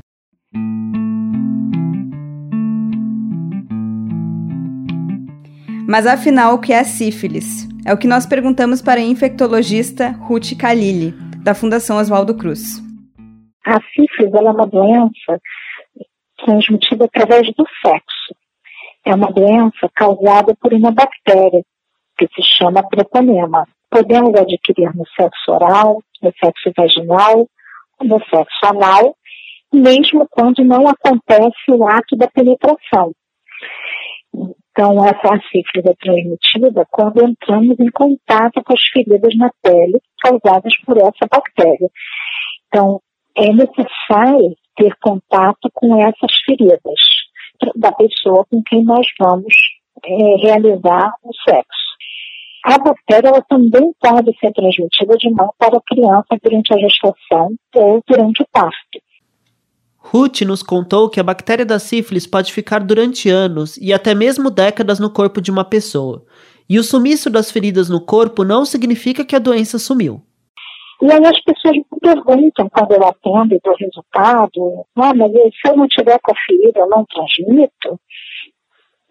Mas 5.87 6.07
afinal, 6.07 6.55
o 6.55 6.59
que 6.59 6.71
é 6.71 6.83
sífilis? 6.83 7.67
É 7.85 7.93
o 7.93 7.97
que 7.97 8.07
nós 8.07 8.25
perguntamos 8.25 8.81
para 8.81 8.99
a 8.99 9.03
infectologista 9.03 10.09
Ruth 10.09 10.55
Kalili, 10.57 11.11
da 11.43 11.53
Fundação 11.53 11.97
Oswaldo 11.97 12.35
Cruz. 12.37 12.81
A 13.65 13.79
sífilis 13.93 14.33
é 14.33 14.39
uma 14.39 14.67
doença 14.67 15.41
transmitida 16.45 17.05
através 17.05 17.47
do 17.55 17.65
sexo. 17.85 18.35
É 19.05 19.13
uma 19.13 19.31
doença 19.31 19.89
causada 19.95 20.55
por 20.61 20.73
uma 20.73 20.91
bactéria 20.91 21.63
que 22.27 22.27
se 22.35 22.47
chama 22.57 22.87
treponema. 22.87 23.67
Podemos 23.89 24.39
adquirir 24.39 24.95
no 24.95 25.05
sexo 25.15 25.51
oral, 25.51 25.97
no 26.21 26.31
sexo 26.43 26.71
vaginal, 26.77 27.47
no 28.01 28.19
sexo 28.25 28.65
anal, 28.65 29.15
mesmo 29.73 30.27
quando 30.29 30.63
não 30.63 30.87
acontece 30.87 31.71
o 31.71 31.87
ato 31.87 32.15
da 32.15 32.27
penetração. 32.27 33.11
Então, 34.33 35.03
essa 35.03 35.41
sífilis 35.51 35.85
é 35.85 35.93
transmitida 35.95 36.85
quando 36.91 37.23
entramos 37.23 37.77
em 37.79 37.91
contato 37.91 38.63
com 38.63 38.73
as 38.73 38.81
feridas 38.93 39.35
na 39.35 39.51
pele 39.61 39.99
causadas 40.21 40.73
por 40.85 40.97
essa 40.97 41.27
bactéria. 41.29 41.89
Então, 42.67 43.01
é 43.35 43.51
necessário 43.51 44.55
ter 44.77 44.95
contato 45.01 45.69
com 45.73 46.01
essas 46.01 46.31
feridas 46.45 46.81
da 47.75 47.91
pessoa 47.91 48.45
com 48.49 48.61
quem 48.63 48.83
nós 48.83 49.05
vamos 49.19 49.53
é, 50.03 50.47
realizar 50.47 51.11
o 51.23 51.31
sexo. 51.47 51.90
A 52.63 52.77
bactéria 52.77 53.29
ela 53.29 53.41
também 53.41 53.91
pode 53.99 54.37
ser 54.39 54.51
transmitida 54.53 55.15
de 55.17 55.31
mão 55.31 55.51
para 55.57 55.77
a 55.77 55.81
criança 55.81 56.37
durante 56.43 56.73
a 56.73 56.77
gestação 56.77 57.49
ou 57.75 58.01
durante 58.07 58.43
o 58.43 58.47
parto. 58.51 59.01
Ruth 59.97 60.41
nos 60.41 60.63
contou 60.63 61.09
que 61.09 61.19
a 61.19 61.23
bactéria 61.23 61.65
da 61.65 61.79
sífilis 61.79 62.25
pode 62.25 62.51
ficar 62.51 62.79
durante 62.79 63.29
anos 63.29 63.77
e 63.77 63.93
até 63.93 64.15
mesmo 64.15 64.49
décadas 64.49 64.99
no 64.99 65.11
corpo 65.11 65.39
de 65.39 65.51
uma 65.51 65.63
pessoa. 65.63 66.23
E 66.69 66.79
o 66.79 66.83
sumiço 66.83 67.29
das 67.29 67.51
feridas 67.51 67.89
no 67.89 68.01
corpo 68.01 68.43
não 68.43 68.65
significa 68.65 69.25
que 69.25 69.35
a 69.35 69.39
doença 69.39 69.77
sumiu. 69.77 70.21
E 71.01 71.11
aí 71.11 71.25
as 71.25 71.41
pessoas 71.43 71.75
me 71.75 71.99
perguntam 71.99 72.69
quando 72.69 72.91
eu 72.91 73.03
atendo 73.07 73.59
dou 73.63 73.75
resultado, 73.79 74.85
ah, 74.95 75.13
mas 75.15 75.31
se 75.31 75.67
eu 75.71 75.75
não 75.75 75.87
tiver 75.87 76.19
com 76.21 76.31
a 76.31 76.35
ferida, 76.45 76.79
eu 76.79 76.89
não 76.89 77.05
transmito, 77.05 77.99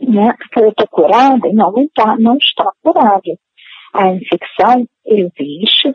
né? 0.00 0.34
Porque 0.38 0.60
eu 0.60 0.68
estou 0.70 0.88
curada? 0.88 1.52
Não, 1.52 1.72
não, 1.72 1.88
tá, 1.94 2.16
não 2.18 2.36
está 2.36 2.70
curada. 2.82 3.38
A 3.92 4.08
infecção 4.08 4.86
existe, 5.04 5.88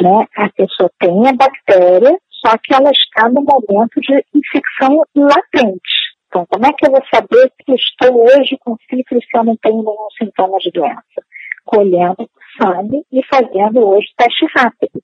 né? 0.00 0.26
A 0.36 0.48
pessoa 0.50 0.90
tem 0.98 1.28
a 1.28 1.32
bactéria, 1.32 2.18
só 2.44 2.56
que 2.62 2.74
ela 2.74 2.90
está 2.90 3.28
no 3.28 3.42
momento 3.42 4.00
de 4.00 4.24
infecção 4.34 5.02
latente. 5.14 6.10
Então, 6.28 6.46
como 6.46 6.66
é 6.66 6.72
que 6.72 6.86
eu 6.86 6.92
vou 6.92 7.02
saber 7.12 7.50
que 7.64 7.74
estou 7.74 8.22
hoje 8.22 8.56
com 8.60 8.76
sífilis 8.88 9.24
se 9.24 9.38
eu 9.38 9.44
não 9.44 9.56
tenho 9.56 9.78
nenhum 9.78 10.08
sintoma 10.16 10.58
de 10.58 10.70
doença? 10.70 11.24
Colhendo 11.64 12.28
sangue 12.60 13.02
e 13.12 13.20
fazendo 13.26 13.80
hoje 13.80 14.06
teste 14.16 14.46
rápido. 14.54 15.02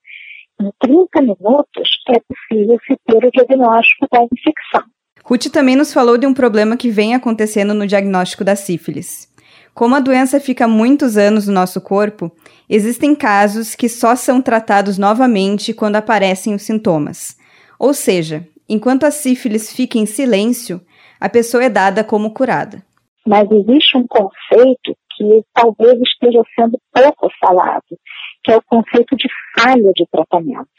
Em 0.60 0.70
30 0.80 1.22
minutos 1.22 1.88
é 2.08 2.20
possível 2.20 2.78
se 2.86 2.96
ter 3.06 3.24
o 3.24 3.30
diagnóstico 3.30 4.06
da 4.10 4.22
infecção. 4.22 4.84
Ruth 5.28 5.46
também 5.52 5.74
nos 5.74 5.92
falou 5.92 6.16
de 6.16 6.24
um 6.24 6.32
problema 6.32 6.76
que 6.76 6.88
vem 6.88 7.12
acontecendo 7.12 7.74
no 7.74 7.84
diagnóstico 7.84 8.44
da 8.44 8.54
sífilis. 8.54 9.28
Como 9.74 9.96
a 9.96 10.00
doença 10.00 10.38
fica 10.38 10.68
muitos 10.68 11.16
anos 11.16 11.48
no 11.48 11.52
nosso 11.52 11.80
corpo, 11.80 12.30
existem 12.70 13.12
casos 13.12 13.74
que 13.74 13.88
só 13.88 14.14
são 14.14 14.40
tratados 14.40 14.96
novamente 14.96 15.74
quando 15.74 15.96
aparecem 15.96 16.54
os 16.54 16.62
sintomas. 16.62 17.36
Ou 17.76 17.92
seja, 17.92 18.46
enquanto 18.68 19.02
a 19.02 19.10
sífilis 19.10 19.74
fica 19.74 19.98
em 19.98 20.06
silêncio, 20.06 20.80
a 21.18 21.28
pessoa 21.28 21.64
é 21.64 21.68
dada 21.68 22.04
como 22.04 22.32
curada. 22.32 22.80
Mas 23.26 23.50
existe 23.50 23.98
um 23.98 24.06
conceito 24.06 24.96
que 25.16 25.42
talvez 25.52 26.00
esteja 26.02 26.40
sendo 26.54 26.78
pouco 26.92 27.28
falado, 27.40 27.98
que 28.44 28.52
é 28.52 28.56
o 28.56 28.62
conceito 28.62 29.16
de 29.16 29.28
falha 29.58 29.90
de 29.92 30.06
tratamento. 30.08 30.70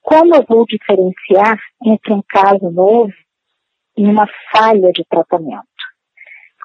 Como 0.00 0.34
eu 0.34 0.44
vou 0.48 0.64
diferenciar 0.66 1.58
entre 1.84 2.14
um 2.14 2.22
caso 2.26 2.70
novo 2.70 3.12
e 3.96 4.04
uma 4.04 4.26
falha 4.52 4.90
de 4.92 5.04
tratamento? 5.08 5.64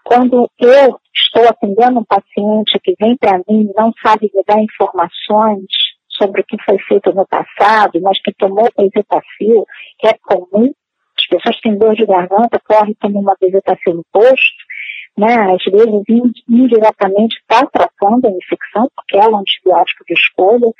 Quando 0.03 0.49
eu 0.59 0.99
estou 1.13 1.47
atendendo 1.47 1.99
um 1.99 2.05
paciente 2.05 2.79
que 2.83 2.95
vem 2.99 3.15
para 3.17 3.37
mim 3.47 3.69
e 3.69 3.73
não 3.75 3.91
sabe 4.01 4.31
me 4.33 4.43
dar 4.47 4.59
informações 4.59 5.65
sobre 6.09 6.41
o 6.41 6.43
que 6.43 6.57
foi 6.63 6.77
feito 6.79 7.13
no 7.13 7.27
passado, 7.27 7.99
mas 8.01 8.21
que 8.21 8.33
tomou 8.33 8.67
bezetacil, 8.77 9.65
que 9.99 10.07
é 10.07 10.13
comum, 10.23 10.73
as 11.17 11.27
pessoas 11.27 11.59
têm 11.61 11.77
dor 11.77 11.95
de 11.95 12.05
garganta, 12.05 12.61
correm 12.65 12.95
tomam 12.95 13.21
uma 13.21 13.35
bezetacil 13.39 13.93
no 13.93 14.05
posto, 14.11 14.69
né, 15.17 15.35
às 15.53 15.63
vezes 15.63 16.03
indiretamente 16.47 17.37
está 17.37 17.65
tratando 17.65 18.27
a 18.27 18.31
infecção, 18.31 18.89
porque 18.95 19.17
é 19.17 19.27
um 19.27 19.37
antibiótico 19.37 20.05
de 20.07 20.13
escolha. 20.13 20.71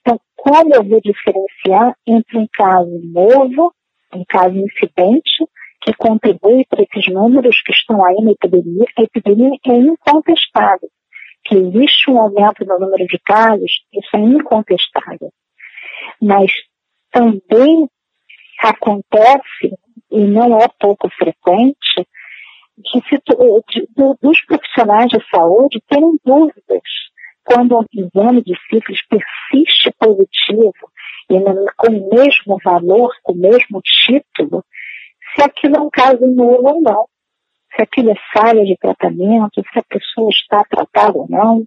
Então, 0.00 0.20
como 0.36 0.74
eu 0.74 0.84
vou 0.84 1.00
diferenciar 1.00 1.94
entre 2.06 2.38
um 2.38 2.46
caso 2.52 3.00
novo, 3.12 3.74
um 4.14 4.24
caso 4.28 4.56
incidente, 4.56 5.44
que 5.88 5.94
contribui 5.94 6.66
para 6.68 6.82
esses 6.82 7.10
números 7.10 7.62
que 7.62 7.72
estão 7.72 8.04
aí 8.04 8.16
na 8.22 8.32
epidemia, 8.32 8.84
a 8.98 9.02
epidemia 9.02 9.58
é 9.66 9.72
incontestável. 9.72 10.90
Que 11.44 11.56
existe 11.56 12.10
um 12.10 12.20
aumento 12.20 12.62
no 12.66 12.78
número 12.78 13.06
de 13.06 13.18
casos, 13.20 13.70
isso 13.94 14.16
é 14.16 14.18
incontestável. 14.18 15.32
Mas 16.20 16.52
também 17.10 17.88
acontece, 18.60 19.78
e 20.10 20.24
não 20.24 20.60
é 20.60 20.68
pouco 20.78 21.08
frequente, 21.08 22.06
de, 22.76 23.00
de, 23.00 23.86
dos 24.20 24.44
profissionais 24.44 25.08
de 25.08 25.18
saúde 25.30 25.82
terem 25.88 26.18
dúvidas 26.22 26.82
quando 27.44 27.78
um 27.78 27.84
exame 27.94 28.42
de 28.42 28.52
sífilis 28.68 29.00
persiste 29.08 29.90
positivo 29.98 30.92
e 31.30 31.40
com 31.78 31.92
o 31.92 32.14
mesmo 32.14 32.58
valor, 32.62 33.10
com 33.22 33.32
o 33.32 33.36
mesmo 33.36 33.80
título, 33.82 34.62
se 35.38 35.44
aquilo 35.44 35.76
é 35.76 35.80
um 35.80 35.90
caso 35.90 36.26
novo 36.26 36.66
ou 36.66 36.82
não, 36.82 37.06
se 37.74 37.82
aquilo 37.82 38.10
é 38.10 38.14
falha 38.34 38.64
de 38.64 38.76
tratamento, 38.76 39.62
se 39.72 39.78
a 39.78 39.82
pessoa 39.84 40.30
está 40.30 40.64
tratada 40.64 41.16
ou 41.16 41.28
não. 41.28 41.64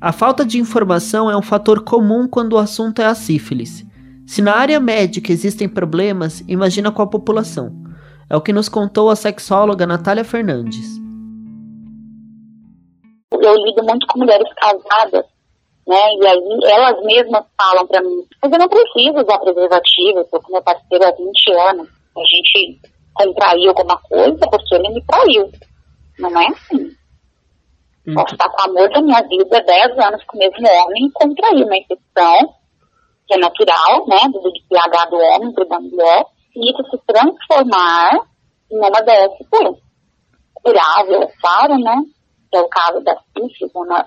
A 0.00 0.12
falta 0.12 0.44
de 0.44 0.60
informação 0.60 1.28
é 1.28 1.36
um 1.36 1.42
fator 1.42 1.82
comum 1.82 2.28
quando 2.28 2.52
o 2.52 2.58
assunto 2.58 3.02
é 3.02 3.06
a 3.06 3.14
sífilis. 3.14 3.84
Se 4.24 4.40
na 4.40 4.54
área 4.54 4.78
médica 4.78 5.32
existem 5.32 5.68
problemas, 5.68 6.44
imagina 6.46 6.92
com 6.92 7.02
a 7.02 7.06
população. 7.06 7.74
É 8.30 8.36
o 8.36 8.40
que 8.40 8.52
nos 8.52 8.68
contou 8.68 9.10
a 9.10 9.16
sexóloga 9.16 9.86
Natália 9.86 10.22
Fernandes 10.24 11.05
eu 13.32 13.56
lido 13.64 13.82
muito 13.82 14.06
com 14.06 14.20
mulheres 14.20 14.48
casadas, 14.54 15.24
né? 15.86 16.14
E 16.20 16.26
aí 16.26 16.58
elas 16.64 17.02
mesmas 17.04 17.44
falam 17.56 17.86
para 17.86 18.02
mim, 18.02 18.24
mas 18.42 18.52
eu 18.52 18.58
não 18.58 18.68
preciso 18.68 19.18
usar 19.18 19.38
preservativo, 19.38 20.18
eu 20.18 20.24
tô 20.24 20.40
com 20.40 20.52
meu 20.52 20.62
parceiro 20.62 21.04
há 21.04 21.10
20 21.10 21.52
anos. 21.70 21.88
A 22.16 22.20
gente 22.20 22.80
contraiu 23.14 23.70
alguma 23.70 23.98
coisa 23.98 24.38
porque 24.50 24.74
ele 24.74 24.90
me 24.90 25.04
traiu. 25.04 25.50
Não 26.18 26.40
é 26.40 26.46
assim. 26.46 26.96
Hum. 28.06 28.14
Posso 28.14 28.34
estar 28.34 28.48
com 28.48 28.62
o 28.62 28.70
amor 28.70 28.88
da 28.90 29.02
minha 29.02 29.22
vida 29.22 29.60
10 29.60 29.98
anos 29.98 30.24
com 30.24 30.36
o 30.36 30.38
mesmo 30.38 30.66
homem 30.66 31.06
e 31.06 31.12
contrair 31.12 31.64
uma 31.64 31.76
infecção, 31.76 32.54
que 33.26 33.34
é 33.34 33.38
natural, 33.38 34.06
né? 34.06 34.18
Do 34.32 34.40
pH 34.68 35.04
do 35.06 35.16
homem 35.16 35.52
pro 35.52 35.68
da 35.68 35.80
mulher, 35.80 36.24
e 36.54 36.70
isso 36.70 36.82
se 36.90 36.98
transformar 37.06 38.12
em 38.70 38.78
uma 38.78 38.90
DSP. 38.90 39.82
Curável, 40.54 41.22
é 41.22 41.32
claro, 41.40 41.78
né? 41.78 41.96
Que 42.56 42.58
é 42.58 42.60
o 42.60 42.68
caso 42.68 43.00
da 43.00 43.16
sífilis, 43.36 43.72
uma, 43.74 44.06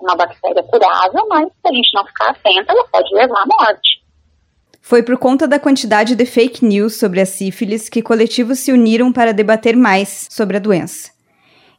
uma 0.00 0.14
bactéria 0.14 0.62
curável, 0.62 1.26
mas 1.28 1.48
se 1.48 1.68
a 1.68 1.72
gente 1.72 1.90
não 1.94 2.06
ficar 2.06 2.30
atenta, 2.30 2.72
ela 2.72 2.84
pode 2.88 3.14
levar 3.14 3.42
à 3.42 3.46
morte. 3.46 4.00
Foi 4.82 5.02
por 5.02 5.16
conta 5.18 5.46
da 5.46 5.58
quantidade 5.58 6.14
de 6.14 6.26
fake 6.26 6.64
news 6.64 6.98
sobre 6.98 7.20
a 7.20 7.26
sífilis 7.26 7.88
que 7.88 8.02
coletivos 8.02 8.58
se 8.58 8.72
uniram 8.72 9.12
para 9.12 9.32
debater 9.32 9.76
mais 9.76 10.26
sobre 10.30 10.56
a 10.56 10.60
doença. 10.60 11.10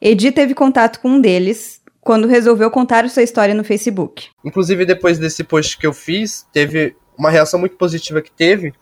Edi 0.02 0.32
teve 0.32 0.56
contato 0.56 1.00
com 1.00 1.10
um 1.10 1.22
deles 1.22 1.82
quando 2.00 2.28
resolveu 2.28 2.72
contar 2.72 3.08
sua 3.10 3.22
história 3.22 3.54
no 3.54 3.64
Facebook. 3.64 4.30
Inclusive, 4.44 4.86
depois 4.86 5.20
desse 5.20 5.44
post 5.44 5.78
que 5.78 5.86
eu 5.86 5.94
fiz, 5.94 6.48
teve 6.52 6.96
uma 7.18 7.30
reação 7.30 7.60
muito 7.60 7.76
positiva 7.76 8.22
que 8.22 8.32
teve, 8.32 8.74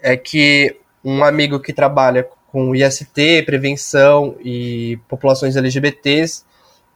é 0.00 0.16
que 0.16 0.76
um 1.04 1.24
amigo 1.24 1.58
que 1.58 1.72
trabalha 1.72 2.28
com 2.50 2.74
IST, 2.74 3.42
prevenção 3.44 4.36
e 4.40 4.98
populações 5.08 5.56
LGBTs, 5.56 6.44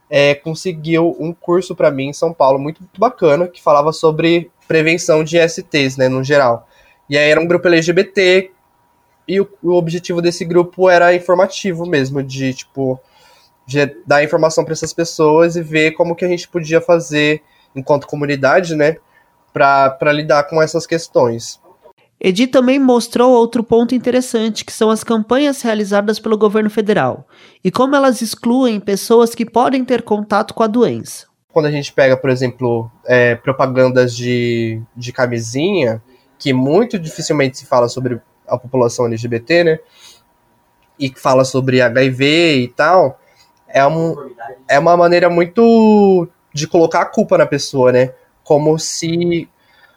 é, 0.09 0.35
conseguiu 0.35 1.15
um 1.19 1.33
curso 1.33 1.75
para 1.75 1.89
mim 1.89 2.09
em 2.09 2.13
São 2.13 2.33
Paulo 2.33 2.59
muito, 2.59 2.81
muito, 2.81 2.99
bacana 2.99 3.47
que 3.47 3.61
falava 3.61 3.91
sobre 3.91 4.51
prevenção 4.67 5.23
de 5.23 5.37
ISTs, 5.37 5.97
né, 5.97 6.07
no 6.09 6.23
geral. 6.23 6.67
E 7.09 7.17
aí 7.17 7.29
era 7.29 7.39
um 7.39 7.47
grupo 7.47 7.67
LGBT 7.67 8.51
e 9.27 9.39
o, 9.39 9.49
o 9.63 9.73
objetivo 9.73 10.21
desse 10.21 10.45
grupo 10.45 10.89
era 10.89 11.13
informativo 11.13 11.85
mesmo, 11.85 12.21
de 12.21 12.53
tipo 12.53 12.99
de 13.65 13.83
dar 14.05 14.23
informação 14.23 14.63
para 14.63 14.73
essas 14.73 14.93
pessoas 14.93 15.55
e 15.55 15.61
ver 15.61 15.93
como 15.93 16.15
que 16.15 16.23
a 16.23 16.27
gente 16.27 16.47
podia 16.47 16.79
fazer 16.79 17.41
enquanto 17.75 18.05
comunidade, 18.05 18.75
né, 18.75 18.97
para 19.51 20.11
lidar 20.13 20.43
com 20.43 20.61
essas 20.61 20.85
questões. 20.85 21.59
Edi 22.19 22.47
também 22.47 22.79
mostrou 22.79 23.31
outro 23.31 23.63
ponto 23.63 23.93
interessante, 23.93 24.63
que 24.63 24.71
são 24.71 24.89
as 24.89 25.03
campanhas 25.03 25.61
realizadas 25.61 26.19
pelo 26.19 26.37
governo 26.37 26.69
federal 26.69 27.27
e 27.63 27.69
como 27.69 27.95
elas 27.95 28.21
excluem 28.21 28.79
pessoas 28.79 29.35
que 29.35 29.45
podem 29.45 29.83
ter 29.83 30.01
contato 30.01 30.53
com 30.53 30.63
a 30.63 30.67
doença. 30.67 31.27
Quando 31.51 31.67
a 31.67 31.71
gente 31.71 31.91
pega, 31.91 32.17
por 32.17 32.29
exemplo, 32.29 32.89
é, 33.05 33.35
propagandas 33.35 34.15
de, 34.15 34.81
de 34.95 35.11
camisinha, 35.11 36.01
que 36.37 36.53
muito 36.53 36.99
dificilmente 36.99 37.57
se 37.57 37.65
fala 37.65 37.87
sobre 37.87 38.19
a 38.47 38.57
população 38.57 39.05
LGBT, 39.05 39.63
né? 39.63 39.79
E 40.97 41.09
que 41.09 41.19
fala 41.19 41.43
sobre 41.43 41.81
HIV 41.81 42.57
e 42.57 42.67
tal, 42.69 43.19
é, 43.67 43.85
um, 43.85 44.15
é 44.69 44.79
uma 44.79 44.95
maneira 44.95 45.29
muito 45.29 46.27
de 46.53 46.67
colocar 46.67 47.01
a 47.01 47.05
culpa 47.05 47.37
na 47.37 47.45
pessoa, 47.45 47.91
né? 47.91 48.13
Como 48.43 48.77
se 48.79 49.49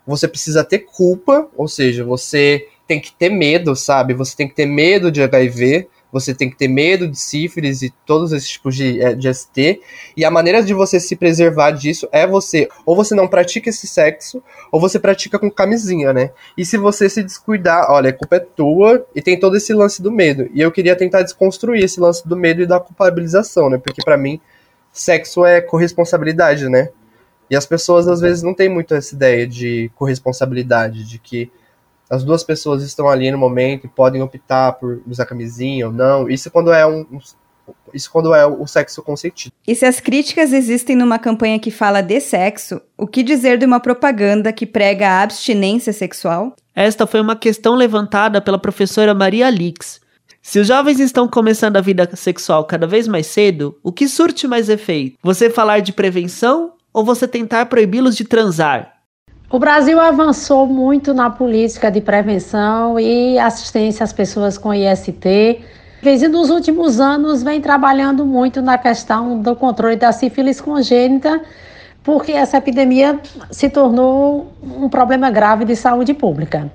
você 0.09 0.27
precisa 0.27 0.65
ter 0.65 0.81
culpa, 0.81 1.49
ou 1.55 1.69
seja, 1.69 2.03
você 2.03 2.67
tem 2.87 2.99
que 2.99 3.13
ter 3.13 3.29
medo, 3.29 3.77
sabe? 3.77 4.15
Você 4.15 4.35
tem 4.35 4.49
que 4.49 4.55
ter 4.55 4.65
medo 4.65 5.13
de 5.13 5.23
HIV, 5.23 5.87
você 6.11 6.35
tem 6.35 6.49
que 6.49 6.57
ter 6.57 6.69
medo 6.69 7.07
de 7.07 7.19
sífilis 7.19 7.83
e 7.83 7.93
todos 8.07 8.33
esses 8.33 8.49
tipos 8.49 8.75
de, 8.75 8.99
eh, 9.03 9.15
de 9.15 9.29
ST. 9.29 9.83
E 10.17 10.25
a 10.25 10.31
maneira 10.31 10.63
de 10.63 10.73
você 10.73 10.99
se 10.99 11.15
preservar 11.15 11.73
disso 11.73 12.09
é 12.11 12.27
você, 12.27 12.67
ou 12.87 12.97
você 12.97 13.15
não 13.15 13.29
pratica 13.29 13.69
esse 13.69 13.87
sexo, 13.87 14.43
ou 14.73 14.81
você 14.81 14.99
pratica 14.99 15.39
com 15.39 15.51
camisinha, 15.51 16.11
né? 16.15 16.31
E 16.57 16.65
se 16.65 16.79
você 16.79 17.11
se 17.11 17.23
descuidar, 17.23 17.91
olha, 17.91 18.09
a 18.09 18.13
culpa 18.15 18.37
é 18.37 18.41
tua, 18.41 19.07
e 19.15 19.21
tem 19.21 19.39
todo 19.39 19.59
esse 19.59 19.75
lance 19.75 20.01
do 20.01 20.11
medo. 20.11 20.49
E 20.55 20.63
eu 20.63 20.73
queria 20.73 20.97
tentar 20.97 21.21
desconstruir 21.21 21.85
esse 21.85 22.01
lance 22.01 22.27
do 22.27 22.35
medo 22.35 22.63
e 22.63 22.67
da 22.67 22.81
culpabilização, 22.81 23.69
né? 23.69 23.77
Porque 23.77 24.03
para 24.03 24.17
mim, 24.17 24.41
sexo 24.91 25.45
é 25.45 25.61
corresponsabilidade, 25.61 26.67
né? 26.71 26.89
E 27.51 27.57
as 27.57 27.67
pessoas 27.67 28.07
às 28.09 28.21
vezes 28.21 28.43
não 28.43 28.55
têm 28.55 28.69
muito 28.69 28.95
essa 28.95 29.15
ideia 29.15 29.47
de 29.47 29.91
corresponsabilidade, 29.95 31.05
de 31.05 31.19
que 31.19 31.51
as 32.11 32.25
duas 32.25 32.43
pessoas 32.43 32.83
estão 32.83 33.09
ali 33.09 33.31
no 33.31 33.39
momento 33.39 33.85
e 33.85 33.89
podem 33.89 34.23
optar 34.23 34.73
por 34.73 35.03
usar 35.07 35.27
camisinha 35.27 35.87
ou 35.87 35.93
não. 35.93 36.29
Isso 36.29 36.51
quando 36.51 36.73
é 36.73 36.87
um, 36.87 37.07
isso 37.93 38.11
quando 38.11 38.35
é 38.35 38.47
o 38.47 38.67
sexo 38.67 39.03
consentido. 39.03 39.53
E 39.67 39.75
se 39.75 39.85
as 39.85 40.01
críticas 40.01 40.53
existem 40.53 40.97
numa 40.97 41.19
campanha 41.19 41.59
que 41.59 41.71
fala 41.71 42.01
de 42.01 42.21
sexo, 42.21 42.81
o 42.97 43.07
que 43.07 43.23
dizer 43.23 43.59
de 43.59 43.67
uma 43.67 43.81
propaganda 43.81 44.53
que 44.53 44.67
prega 44.67 45.09
a 45.09 45.23
abstinência 45.23 45.93
sexual? 45.93 46.55
Esta 46.75 47.07
foi 47.07 47.21
uma 47.21 47.37
questão 47.37 47.75
levantada 47.75 48.41
pela 48.41 48.59
professora 48.59 49.15
Maria 49.15 49.47
Alix. 49.47 50.01
Se 50.41 50.59
os 50.59 50.67
jovens 50.67 51.01
estão 51.01 51.29
começando 51.29 51.77
a 51.77 51.81
vida 51.81 52.09
sexual 52.15 52.65
cada 52.65 52.87
vez 52.87 53.07
mais 53.07 53.27
cedo, 53.27 53.77
o 53.83 53.93
que 53.93 54.09
surte 54.09 54.47
mais 54.47 54.69
efeito? 54.69 55.19
Você 55.23 55.51
falar 55.51 55.81
de 55.81 55.93
prevenção 55.93 56.73
ou 56.99 57.05
você 57.05 57.29
tentar 57.29 57.67
proibi-los 57.67 58.17
de 58.17 58.25
transar? 58.25 58.93
O 59.49 59.57
Brasil 59.57 60.01
avançou 60.01 60.67
muito 60.67 61.15
na 61.15 61.31
política 61.31 61.93
de 61.93 62.01
prevenção 62.01 62.99
e 62.99 63.39
assistência 63.39 64.03
às 64.03 64.13
pessoas 64.13 64.59
com 64.59 64.75
IST. 64.75 65.63
E 66.03 66.29
nos 66.29 66.51
últimos 66.51 66.99
anos 66.99 67.41
vem 67.41 67.61
trabalhando 67.61 68.27
muito 68.27 68.61
na 68.61 68.77
questão 68.77 69.41
do 69.41 69.55
controle 69.55 69.95
da 69.95 70.11
sífilis 70.11 70.61
congênita, 70.61 71.41
porque 72.03 72.33
essa 72.33 72.57
epidemia 72.57 73.21
se 73.49 73.71
tornou 73.71 74.53
um 74.61 74.89
problema 74.89 75.31
grave 75.31 75.65
de 75.65 75.77
saúde 75.77 76.13
pública. 76.13 76.69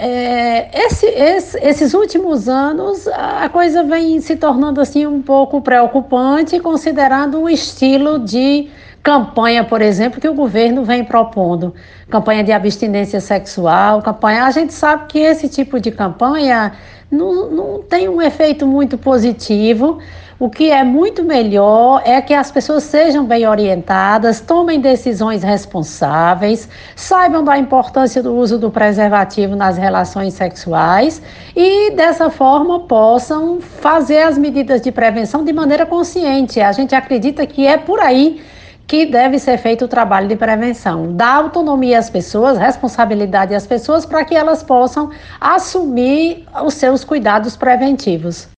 É, 0.00 0.84
esse, 0.84 1.06
esse, 1.06 1.58
esses 1.58 1.94
últimos 1.94 2.48
anos 2.48 3.06
a 3.08 3.48
coisa 3.48 3.84
vem 3.84 4.20
se 4.20 4.36
tornando 4.36 4.80
assim 4.80 5.06
um 5.06 5.22
pouco 5.22 5.60
preocupante, 5.60 6.58
considerando 6.58 7.40
o 7.40 7.48
estilo 7.48 8.18
de 8.18 8.68
campanha, 9.02 9.64
por 9.64 9.80
exemplo, 9.80 10.20
que 10.20 10.28
o 10.28 10.34
governo 10.34 10.84
vem 10.84 11.04
propondo, 11.04 11.74
campanha 12.10 12.44
de 12.44 12.52
abstinência 12.52 13.20
sexual, 13.20 14.02
campanha. 14.02 14.44
A 14.44 14.50
gente 14.50 14.72
sabe 14.72 15.06
que 15.08 15.18
esse 15.18 15.48
tipo 15.48 15.80
de 15.80 15.90
campanha 15.90 16.72
não, 17.10 17.50
não 17.50 17.82
tem 17.82 18.08
um 18.08 18.20
efeito 18.20 18.66
muito 18.66 18.98
positivo. 18.98 19.98
O 20.40 20.48
que 20.48 20.70
é 20.70 20.84
muito 20.84 21.24
melhor 21.24 22.00
é 22.04 22.20
que 22.20 22.32
as 22.32 22.48
pessoas 22.48 22.84
sejam 22.84 23.24
bem 23.24 23.44
orientadas, 23.44 24.40
tomem 24.40 24.80
decisões 24.80 25.42
responsáveis, 25.42 26.68
saibam 26.94 27.42
da 27.42 27.58
importância 27.58 28.22
do 28.22 28.32
uso 28.36 28.56
do 28.56 28.70
preservativo 28.70 29.56
nas 29.56 29.76
relações 29.76 30.34
sexuais 30.34 31.20
e, 31.56 31.90
dessa 31.90 32.30
forma, 32.30 32.80
possam 32.80 33.60
fazer 33.60 34.22
as 34.22 34.38
medidas 34.38 34.80
de 34.80 34.92
prevenção 34.92 35.44
de 35.44 35.52
maneira 35.52 35.84
consciente. 35.84 36.60
A 36.60 36.70
gente 36.70 36.94
acredita 36.94 37.44
que 37.44 37.66
é 37.66 37.76
por 37.76 37.98
aí 37.98 38.40
que 38.88 39.04
deve 39.04 39.38
ser 39.38 39.58
feito 39.58 39.84
o 39.84 39.88
trabalho 39.88 40.26
de 40.26 40.34
prevenção. 40.34 41.14
Dar 41.14 41.34
autonomia 41.34 41.98
às 41.98 42.08
pessoas, 42.08 42.56
responsabilidade 42.56 43.54
às 43.54 43.66
pessoas 43.66 44.06
para 44.06 44.24
que 44.24 44.34
elas 44.34 44.62
possam 44.62 45.10
assumir 45.38 46.46
os 46.64 46.72
seus 46.72 47.04
cuidados 47.04 47.54
preventivos. 47.54 48.48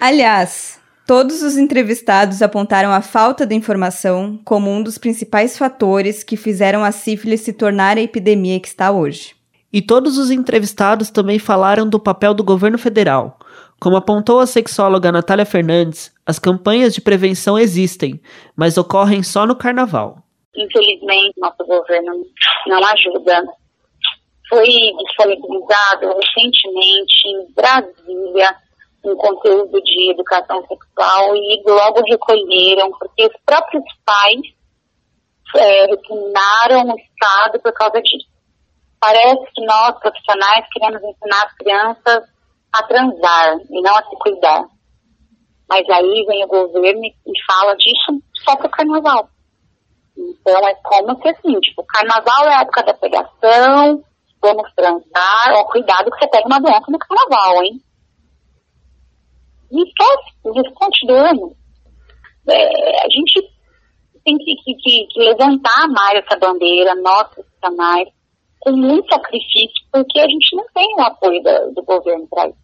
Aliás, 0.00 0.80
todos 1.06 1.40
os 1.40 1.56
entrevistados 1.56 2.42
apontaram 2.42 2.90
a 2.90 3.00
falta 3.00 3.46
de 3.46 3.54
informação 3.54 4.40
como 4.44 4.68
um 4.68 4.82
dos 4.82 4.98
principais 4.98 5.56
fatores 5.56 6.24
que 6.24 6.36
fizeram 6.36 6.82
a 6.82 6.90
sífilis 6.90 7.42
se 7.42 7.52
tornar 7.52 7.96
a 7.96 8.02
epidemia 8.02 8.58
que 8.58 8.68
está 8.68 8.90
hoje. 8.90 9.36
E 9.72 9.80
todos 9.80 10.18
os 10.18 10.32
entrevistados 10.32 11.10
também 11.10 11.38
falaram 11.38 11.88
do 11.88 12.00
papel 12.00 12.34
do 12.34 12.42
governo 12.42 12.78
federal. 12.78 13.38
Como 13.80 13.96
apontou 13.96 14.40
a 14.40 14.46
sexóloga 14.46 15.12
Natália 15.12 15.44
Fernandes, 15.44 16.14
as 16.24 16.38
campanhas 16.38 16.94
de 16.94 17.00
prevenção 17.00 17.58
existem, 17.58 18.20
mas 18.56 18.78
ocorrem 18.78 19.22
só 19.22 19.46
no 19.46 19.54
carnaval. 19.54 20.18
Infelizmente, 20.56 21.34
nosso 21.38 21.64
governo 21.66 22.24
não 22.66 22.80
ajuda. 22.84 23.44
Foi 24.48 24.66
disponibilizado 24.66 26.06
recentemente 26.06 27.28
em 27.28 27.52
Brasília 27.54 28.56
um 29.04 29.14
conteúdo 29.16 29.80
de 29.82 30.10
educação 30.10 30.64
sexual 30.66 31.36
e 31.36 31.62
logo 31.66 32.02
recolheram, 32.08 32.90
porque 32.98 33.24
os 33.26 33.36
próprios 33.44 33.84
pais 34.04 34.56
é, 35.54 35.86
o 35.86 36.98
Estado 36.98 37.60
por 37.62 37.72
causa 37.72 38.00
disso. 38.02 38.26
Parece 39.00 39.46
que 39.54 39.64
nós, 39.64 39.98
profissionais, 40.00 40.66
queremos 40.72 41.02
ensinar 41.02 41.44
as 41.44 41.52
crianças 41.54 42.35
a 42.72 42.82
transar 42.84 43.58
e 43.70 43.82
não 43.82 43.96
a 43.96 44.02
se 44.02 44.16
cuidar. 44.18 44.64
Mas 45.68 45.88
aí 45.90 46.24
vem 46.26 46.44
o 46.44 46.48
governo 46.48 47.04
e 47.04 47.44
fala 47.46 47.74
disso 47.76 48.22
só 48.44 48.56
para 48.56 48.66
o 48.66 48.70
carnaval. 48.70 49.28
Então 50.16 50.68
é 50.68 50.74
como 50.76 51.20
se 51.20 51.28
assim, 51.28 51.58
tipo, 51.60 51.84
carnaval 51.84 52.48
é 52.48 52.54
a 52.54 52.60
época 52.62 52.82
da 52.84 52.94
pegação, 52.94 54.02
vamos 54.40 54.74
transar, 54.74 55.52
ó, 55.54 55.64
cuidado 55.64 56.10
que 56.10 56.18
você 56.18 56.28
pega 56.28 56.46
uma 56.46 56.60
doença 56.60 56.86
no 56.88 56.98
carnaval, 56.98 57.62
hein? 57.64 57.80
E 59.70 59.82
esquece, 59.82 60.62
descontinuando. 60.62 61.56
É, 62.48 63.04
a 63.04 63.08
gente 63.10 63.56
tem 64.24 64.36
que, 64.38 64.56
que, 64.56 65.06
que, 65.06 65.20
levantar 65.20 65.88
mais 65.88 66.24
essa 66.24 66.38
bandeira, 66.38 66.94
nós 66.94 67.28
profissionais, 67.28 68.08
com 68.66 68.72
muito 68.72 69.08
sacrifício, 69.08 69.86
porque 69.92 70.18
a 70.18 70.24
gente 70.24 70.56
não 70.56 70.64
tem 70.74 70.96
o 70.96 71.00
apoio 71.02 71.40
do, 71.40 71.74
do 71.74 71.82
governo 71.84 72.26
para 72.28 72.48
isso. 72.48 72.58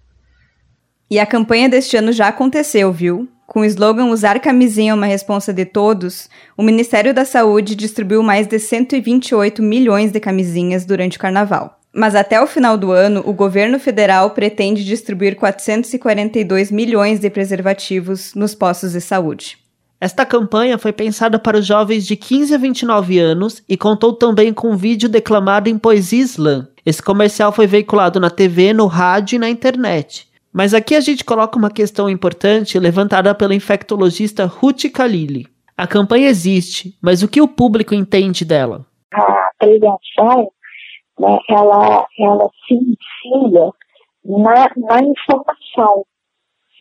E 1.08 1.20
a 1.20 1.26
campanha 1.26 1.68
deste 1.68 1.96
ano 1.96 2.10
já 2.10 2.26
aconteceu, 2.26 2.90
viu? 2.90 3.28
Com 3.46 3.60
o 3.60 3.64
slogan 3.64 4.06
Usar 4.06 4.40
camisinha 4.40 4.92
é 4.92 4.94
uma 4.94 5.06
responsa 5.06 5.52
de 5.52 5.64
todos, 5.64 6.28
o 6.56 6.62
Ministério 6.62 7.14
da 7.14 7.24
Saúde 7.24 7.76
distribuiu 7.76 8.22
mais 8.22 8.48
de 8.48 8.58
128 8.58 9.62
milhões 9.62 10.10
de 10.10 10.18
camisinhas 10.18 10.84
durante 10.84 11.18
o 11.18 11.20
carnaval. 11.20 11.78
Mas 11.94 12.14
até 12.14 12.40
o 12.40 12.46
final 12.46 12.76
do 12.78 12.90
ano, 12.90 13.22
o 13.24 13.32
governo 13.32 13.78
federal 13.78 14.30
pretende 14.30 14.82
distribuir 14.84 15.36
442 15.36 16.72
milhões 16.72 17.20
de 17.20 17.28
preservativos 17.28 18.34
nos 18.34 18.54
postos 18.54 18.92
de 18.92 19.00
saúde. 19.00 19.61
Esta 20.02 20.26
campanha 20.26 20.78
foi 20.78 20.92
pensada 20.92 21.38
para 21.38 21.58
os 21.58 21.64
jovens 21.64 22.04
de 22.04 22.16
15 22.16 22.56
a 22.56 22.58
29 22.58 23.20
anos 23.20 23.62
e 23.68 23.76
contou 23.76 24.12
também 24.12 24.52
com 24.52 24.72
um 24.72 24.76
vídeo 24.76 25.08
declamado 25.08 25.68
em 25.68 25.78
poesia 25.78 26.24
slam. 26.24 26.66
Esse 26.84 27.00
comercial 27.00 27.52
foi 27.52 27.68
veiculado 27.68 28.18
na 28.18 28.28
TV, 28.28 28.72
no 28.72 28.86
rádio 28.86 29.36
e 29.36 29.38
na 29.38 29.48
internet. 29.48 30.28
Mas 30.52 30.74
aqui 30.74 30.96
a 30.96 31.00
gente 31.00 31.24
coloca 31.24 31.56
uma 31.56 31.70
questão 31.70 32.10
importante 32.10 32.80
levantada 32.80 33.32
pela 33.32 33.54
infectologista 33.54 34.44
Ruth 34.44 34.90
Kalili. 34.92 35.46
A 35.78 35.86
campanha 35.86 36.28
existe, 36.28 36.98
mas 37.00 37.22
o 37.22 37.28
que 37.28 37.40
o 37.40 37.46
público 37.46 37.94
entende 37.94 38.44
dela? 38.44 38.84
A 39.14 39.50
prevenção, 39.56 40.50
né, 41.20 41.38
ela, 41.48 42.04
ela 42.18 42.50
se 42.66 42.74
ensina 42.74 43.70
na, 44.24 44.68
na 44.76 44.98
informação, 44.98 46.04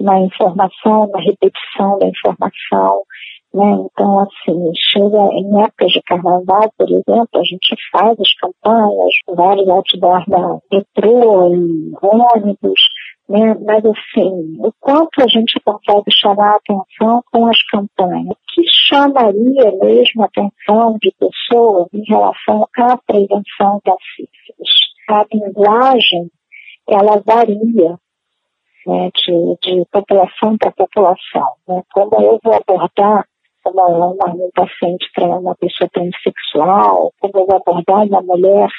na 0.01 0.19
informação, 0.19 1.07
na 1.07 1.19
repetição 1.19 1.97
da 1.99 2.07
informação, 2.07 3.03
né? 3.53 3.85
Então, 3.85 4.19
assim, 4.19 4.71
chega 4.75 5.17
em 5.33 5.61
épocas 5.61 5.91
de 5.91 6.01
carnaval, 6.03 6.71
por 6.77 6.87
exemplo, 6.87 7.29
a 7.35 7.43
gente 7.43 7.75
faz 7.91 8.17
as 8.19 8.33
campanhas, 8.35 9.13
vários 9.27 9.67
outdoors 9.67 10.25
da 10.27 10.57
metrô, 10.71 11.51
ônibus, 12.01 12.81
né? 13.27 13.55
Mas, 13.65 13.83
assim, 13.85 14.57
o 14.59 14.71
quanto 14.79 15.21
a 15.21 15.27
gente 15.27 15.59
consegue 15.65 16.11
chamar 16.21 16.53
a 16.53 16.55
atenção 16.55 17.23
com 17.31 17.47
as 17.47 17.61
campanhas? 17.69 18.27
O 18.27 18.35
que 18.53 18.63
chamaria 18.87 19.71
mesmo 19.81 20.23
a 20.23 20.25
atenção 20.25 20.97
de 21.01 21.13
pessoas 21.19 21.87
em 21.93 22.03
relação 22.07 22.67
à 22.77 22.97
prevenção 23.05 23.81
da 23.85 23.95
sífilis? 24.15 24.91
a 25.11 25.25
linguagem 25.31 26.31
ela 26.87 27.21
varia 27.25 27.99
né, 28.85 29.09
de, 29.15 29.57
de 29.61 29.85
população 29.91 30.57
para 30.57 30.71
população. 30.71 31.47
Né? 31.67 31.81
Como 31.93 32.15
eu 32.21 32.39
vou 32.43 32.53
abordar 32.53 33.25
uma, 33.65 33.85
uma, 33.87 34.33
um 34.33 34.49
paciente 34.53 35.09
para 35.13 35.25
uma 35.25 35.55
pessoa 35.55 35.89
transexual, 35.91 37.13
como 37.19 37.33
eu 37.35 37.45
vou 37.45 37.55
abordar 37.57 38.05
uma 38.07 38.21
mulher 38.21 38.69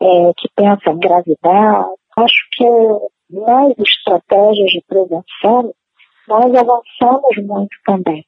é, 0.00 0.32
que 0.36 0.48
pensa 0.54 0.90
em 0.90 0.94
engravidar. 0.94 1.86
Acho 2.16 2.48
que 2.52 2.64
nas 3.30 3.78
estratégias 3.78 4.70
de 4.70 4.82
prevenção 4.88 5.72
nós 6.28 6.54
avançamos 6.54 7.36
muito 7.46 7.76
também. 7.84 8.24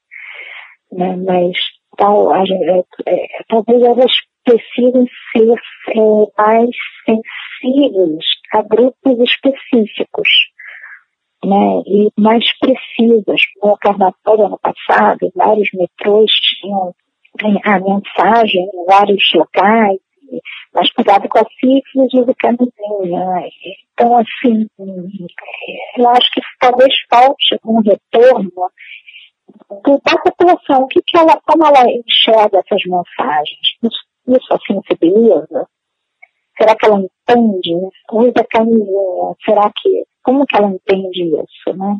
Né? 0.92 1.16
Mas 1.16 1.56
tal, 1.96 2.30
a, 2.32 2.42
é, 2.42 2.84
é, 3.06 3.26
talvez 3.48 3.82
elas 3.82 4.12
precisem 4.44 5.06
ser 5.32 5.54
é, 5.90 6.42
mais 6.42 6.70
sensíveis 7.04 8.24
a 8.52 8.62
grupos 8.62 9.18
específicos 9.18 10.28
né, 11.44 11.82
e 11.86 12.10
mais 12.18 12.44
precisas. 12.58 13.40
No 13.62 13.76
carnaval 13.78 14.36
do 14.36 14.42
ano 14.42 14.58
passado, 14.58 15.30
vários 15.34 15.68
metrôs 15.72 16.30
tinham 16.60 16.94
a 17.64 17.80
mensagem 17.80 18.68
em 18.74 18.84
vários 18.86 19.22
locais, 19.34 19.98
mas 20.74 20.92
cuidado 20.92 21.28
com 21.28 21.38
a 21.38 21.44
sífilis 21.44 22.12
e 22.12 22.20
o 22.20 22.34
camisinha. 22.36 23.26
Né? 23.26 23.48
Então, 23.92 24.16
assim, 24.18 24.66
eu 25.96 26.08
acho 26.08 26.30
que 26.32 26.40
talvez 26.60 26.94
falte 27.08 27.58
um 27.64 27.80
retorno 27.80 28.50
da 30.04 30.18
população, 30.18 30.82
o 30.82 30.88
que, 30.88 31.00
que 31.06 31.16
ela, 31.16 31.40
como 31.46 31.64
ela 31.64 31.84
enxerga 31.90 32.58
essas 32.58 32.82
mensagens. 32.84 33.58
Isso, 33.82 34.36
isso 34.36 34.54
a 34.54 34.58
sensibiliza? 34.66 35.66
Será 36.58 36.74
que 36.74 36.86
ela 36.86 36.98
entende? 36.98 37.74
Usa 38.12 38.46
camisinha? 38.50 39.34
Será 39.44 39.70
que 39.80 40.04
como 40.28 40.44
que 40.44 40.58
ela 40.58 40.68
entende 40.68 41.24
isso, 41.24 41.78
né? 41.78 41.96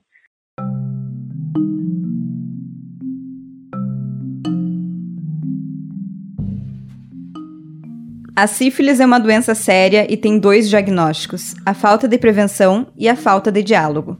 A 8.37 8.47
sífilis 8.47 9.01
é 9.01 9.07
uma 9.07 9.19
doença 9.19 9.55
séria 9.55 10.07
e 10.13 10.15
tem 10.15 10.39
dois 10.39 10.69
diagnósticos: 10.69 11.55
a 11.65 11.73
falta 11.73 12.07
de 12.07 12.19
prevenção 12.19 12.89
e 12.99 13.09
a 13.09 13.17
falta 13.17 13.51
de 13.51 13.63
diálogo. 13.63 14.19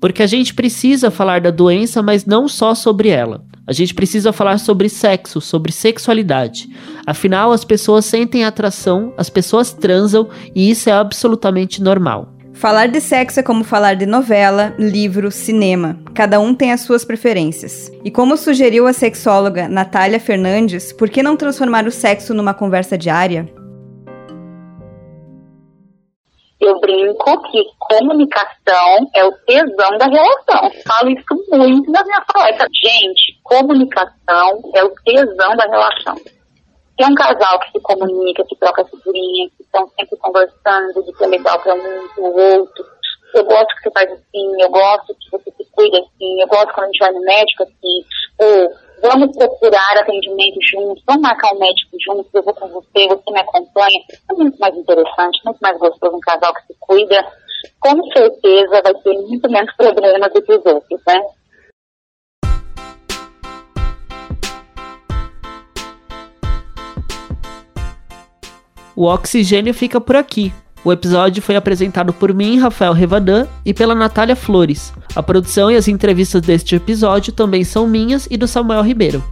Porque 0.00 0.22
a 0.22 0.26
gente 0.26 0.54
precisa 0.54 1.10
falar 1.10 1.42
da 1.42 1.50
doença, 1.50 2.02
mas 2.02 2.24
não 2.24 2.48
só 2.48 2.74
sobre 2.74 3.10
ela. 3.10 3.44
A 3.66 3.74
gente 3.74 3.92
precisa 3.92 4.32
falar 4.32 4.56
sobre 4.56 4.88
sexo, 4.88 5.38
sobre 5.38 5.70
sexualidade. 5.70 6.66
Afinal, 7.06 7.52
as 7.52 7.62
pessoas 7.62 8.06
sentem 8.06 8.46
atração, 8.46 9.12
as 9.18 9.28
pessoas 9.28 9.74
transam 9.74 10.30
e 10.54 10.70
isso 10.70 10.88
é 10.88 10.92
absolutamente 10.92 11.82
normal. 11.82 12.37
Falar 12.58 12.88
de 12.88 13.00
sexo 13.00 13.38
é 13.38 13.42
como 13.44 13.62
falar 13.62 13.94
de 13.94 14.04
novela, 14.04 14.74
livro, 14.76 15.30
cinema. 15.30 15.96
Cada 16.12 16.40
um 16.40 16.52
tem 16.52 16.72
as 16.72 16.80
suas 16.80 17.04
preferências. 17.04 17.88
E 18.04 18.10
como 18.10 18.36
sugeriu 18.36 18.88
a 18.88 18.92
sexóloga 18.92 19.68
Natália 19.68 20.18
Fernandes, 20.18 20.92
por 20.92 21.08
que 21.08 21.22
não 21.22 21.36
transformar 21.36 21.86
o 21.86 21.92
sexo 21.92 22.34
numa 22.34 22.52
conversa 22.52 22.98
diária? 22.98 23.48
Eu 26.60 26.80
brinco 26.80 27.42
que 27.42 27.62
comunicação 27.78 29.08
é 29.14 29.24
o 29.24 29.30
tesão 29.46 29.96
da 29.96 30.06
relação. 30.06 30.70
Falo 30.84 31.10
isso 31.10 31.56
muito 31.56 31.92
nas 31.92 32.04
minhas 32.04 32.24
palestras. 32.26 32.68
Gente, 32.82 33.38
comunicação 33.44 34.60
é 34.74 34.82
o 34.82 34.90
tesão 35.04 35.56
da 35.56 35.64
relação 35.64 36.16
é 37.02 37.06
um 37.06 37.14
casal 37.14 37.60
que 37.60 37.72
se 37.72 37.80
comunica, 37.80 38.44
que 38.44 38.56
troca 38.56 38.84
figurinha, 38.84 39.48
que 39.56 39.62
estão 39.62 39.88
sempre 39.98 40.16
conversando 40.18 41.02
de 41.04 41.12
que 41.12 41.24
é 41.24 41.26
legal 41.28 41.58
para 41.60 41.74
um 41.74 42.08
para 42.08 42.22
o 42.22 42.58
outro. 42.60 42.84
Eu 43.34 43.44
gosto 43.44 43.76
que 43.76 43.82
você 43.82 43.90
faz 43.92 44.10
assim, 44.10 44.62
eu 44.62 44.70
gosto 44.70 45.14
que 45.14 45.30
você 45.30 45.50
se 45.50 45.70
cuida 45.72 45.98
assim, 45.98 46.40
eu 46.40 46.48
gosto 46.48 46.72
quando 46.72 46.84
a 46.84 46.86
gente 46.86 46.98
vai 46.98 47.12
no 47.12 47.20
médico 47.20 47.62
assim, 47.62 48.04
ou 48.38 48.72
vamos 49.02 49.36
procurar 49.36 49.98
atendimento 49.98 50.58
juntos, 50.62 51.04
vamos 51.06 51.22
marcar 51.22 51.54
um 51.54 51.58
médico 51.58 51.96
juntos, 52.00 52.34
eu 52.34 52.42
vou 52.42 52.54
com 52.54 52.68
você, 52.68 53.06
você 53.06 53.30
me 53.30 53.40
acompanha. 53.40 54.00
É 54.30 54.34
muito 54.34 54.58
mais 54.58 54.76
interessante, 54.76 55.40
muito 55.44 55.58
mais 55.60 55.78
gostoso 55.78 56.16
um 56.16 56.20
casal 56.20 56.54
que 56.54 56.66
se 56.66 56.76
cuida. 56.80 57.24
Com 57.80 58.02
certeza 58.12 58.82
vai 58.82 58.94
ter 58.94 59.12
muito 59.12 59.50
menos 59.50 59.74
problemas 59.76 60.32
do 60.32 60.42
que 60.42 60.52
os 60.52 60.66
outros, 60.66 61.00
né? 61.06 61.20
O 68.98 69.04
Oxigênio 69.04 69.72
fica 69.72 70.00
por 70.00 70.16
aqui. 70.16 70.52
O 70.84 70.92
episódio 70.92 71.40
foi 71.40 71.54
apresentado 71.54 72.12
por 72.12 72.34
mim, 72.34 72.58
Rafael 72.58 72.92
Revadan, 72.92 73.46
e 73.64 73.72
pela 73.72 73.94
Natália 73.94 74.34
Flores. 74.34 74.92
A 75.14 75.22
produção 75.22 75.70
e 75.70 75.76
as 75.76 75.86
entrevistas 75.86 76.42
deste 76.42 76.74
episódio 76.74 77.32
também 77.32 77.62
são 77.62 77.86
minhas 77.86 78.26
e 78.28 78.36
do 78.36 78.48
Samuel 78.48 78.82
Ribeiro. 78.82 79.22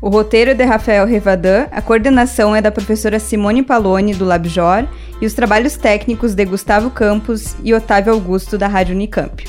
O 0.00 0.08
roteiro 0.08 0.52
é 0.52 0.54
de 0.54 0.62
Rafael 0.62 1.04
Revadan, 1.04 1.66
a 1.72 1.82
coordenação 1.82 2.54
é 2.54 2.62
da 2.62 2.70
professora 2.70 3.18
Simone 3.18 3.64
Paloni, 3.64 4.14
do 4.14 4.24
LabJOR, 4.24 4.86
e 5.20 5.26
os 5.26 5.34
trabalhos 5.34 5.76
técnicos 5.76 6.36
de 6.36 6.44
Gustavo 6.44 6.88
Campos 6.88 7.56
e 7.64 7.74
Otávio 7.74 8.12
Augusto, 8.12 8.56
da 8.56 8.68
Rádio 8.68 8.94
Unicamp. 8.94 9.44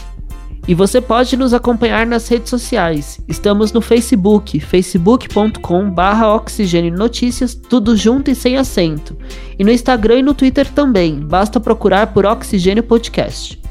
E 0.68 0.74
você 0.74 1.00
pode 1.00 1.38
nos 1.38 1.54
acompanhar 1.54 2.08
nas 2.08 2.28
redes 2.28 2.50
sociais. 2.50 3.20
Estamos 3.28 3.72
no 3.72 3.82
Facebook, 3.82 4.60
facebook.com/barra 4.60 6.34
Oxigênio 6.34 6.92
Notícias, 6.92 7.54
tudo 7.54 7.96
junto 7.96 8.32
e 8.32 8.36
sem 8.36 8.58
acento. 8.58 9.16
E 9.60 9.64
no 9.64 9.72
Instagram 9.72 10.20
e 10.20 10.24
no 10.24 10.34
Twitter 10.34 10.68
também, 10.72 11.20
basta 11.20 11.60
procurar 11.60 12.08
por 12.08 12.26
Oxigênio 12.26 12.84
Podcast. 12.84 13.62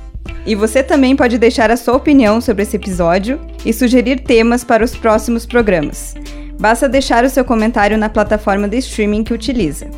E 0.46 0.54
você 0.54 0.83
também 0.83 1.16
pode 1.16 1.38
deixar 1.38 1.70
a 1.70 1.76
sua 1.76 1.96
opinião 1.96 2.40
sobre 2.40 2.62
esse 2.62 2.76
episódio 2.76 3.40
e 3.64 3.72
sugerir 3.72 4.20
temas 4.20 4.62
para 4.62 4.85
os 4.85 4.94
próximos 4.94 5.46
programas. 5.46 6.14
Basta 6.61 6.88
deixar 6.88 7.24
o 7.24 7.30
seu 7.30 7.44
comentário 7.44 7.98
na 7.98 8.09
plataforma 8.09 8.68
de 8.68 8.78
streaming 8.78 9.24
que 9.24 9.35
utiliza. 9.35 9.88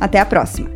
Até 0.00 0.20
a 0.20 0.24
próxima! 0.24 0.75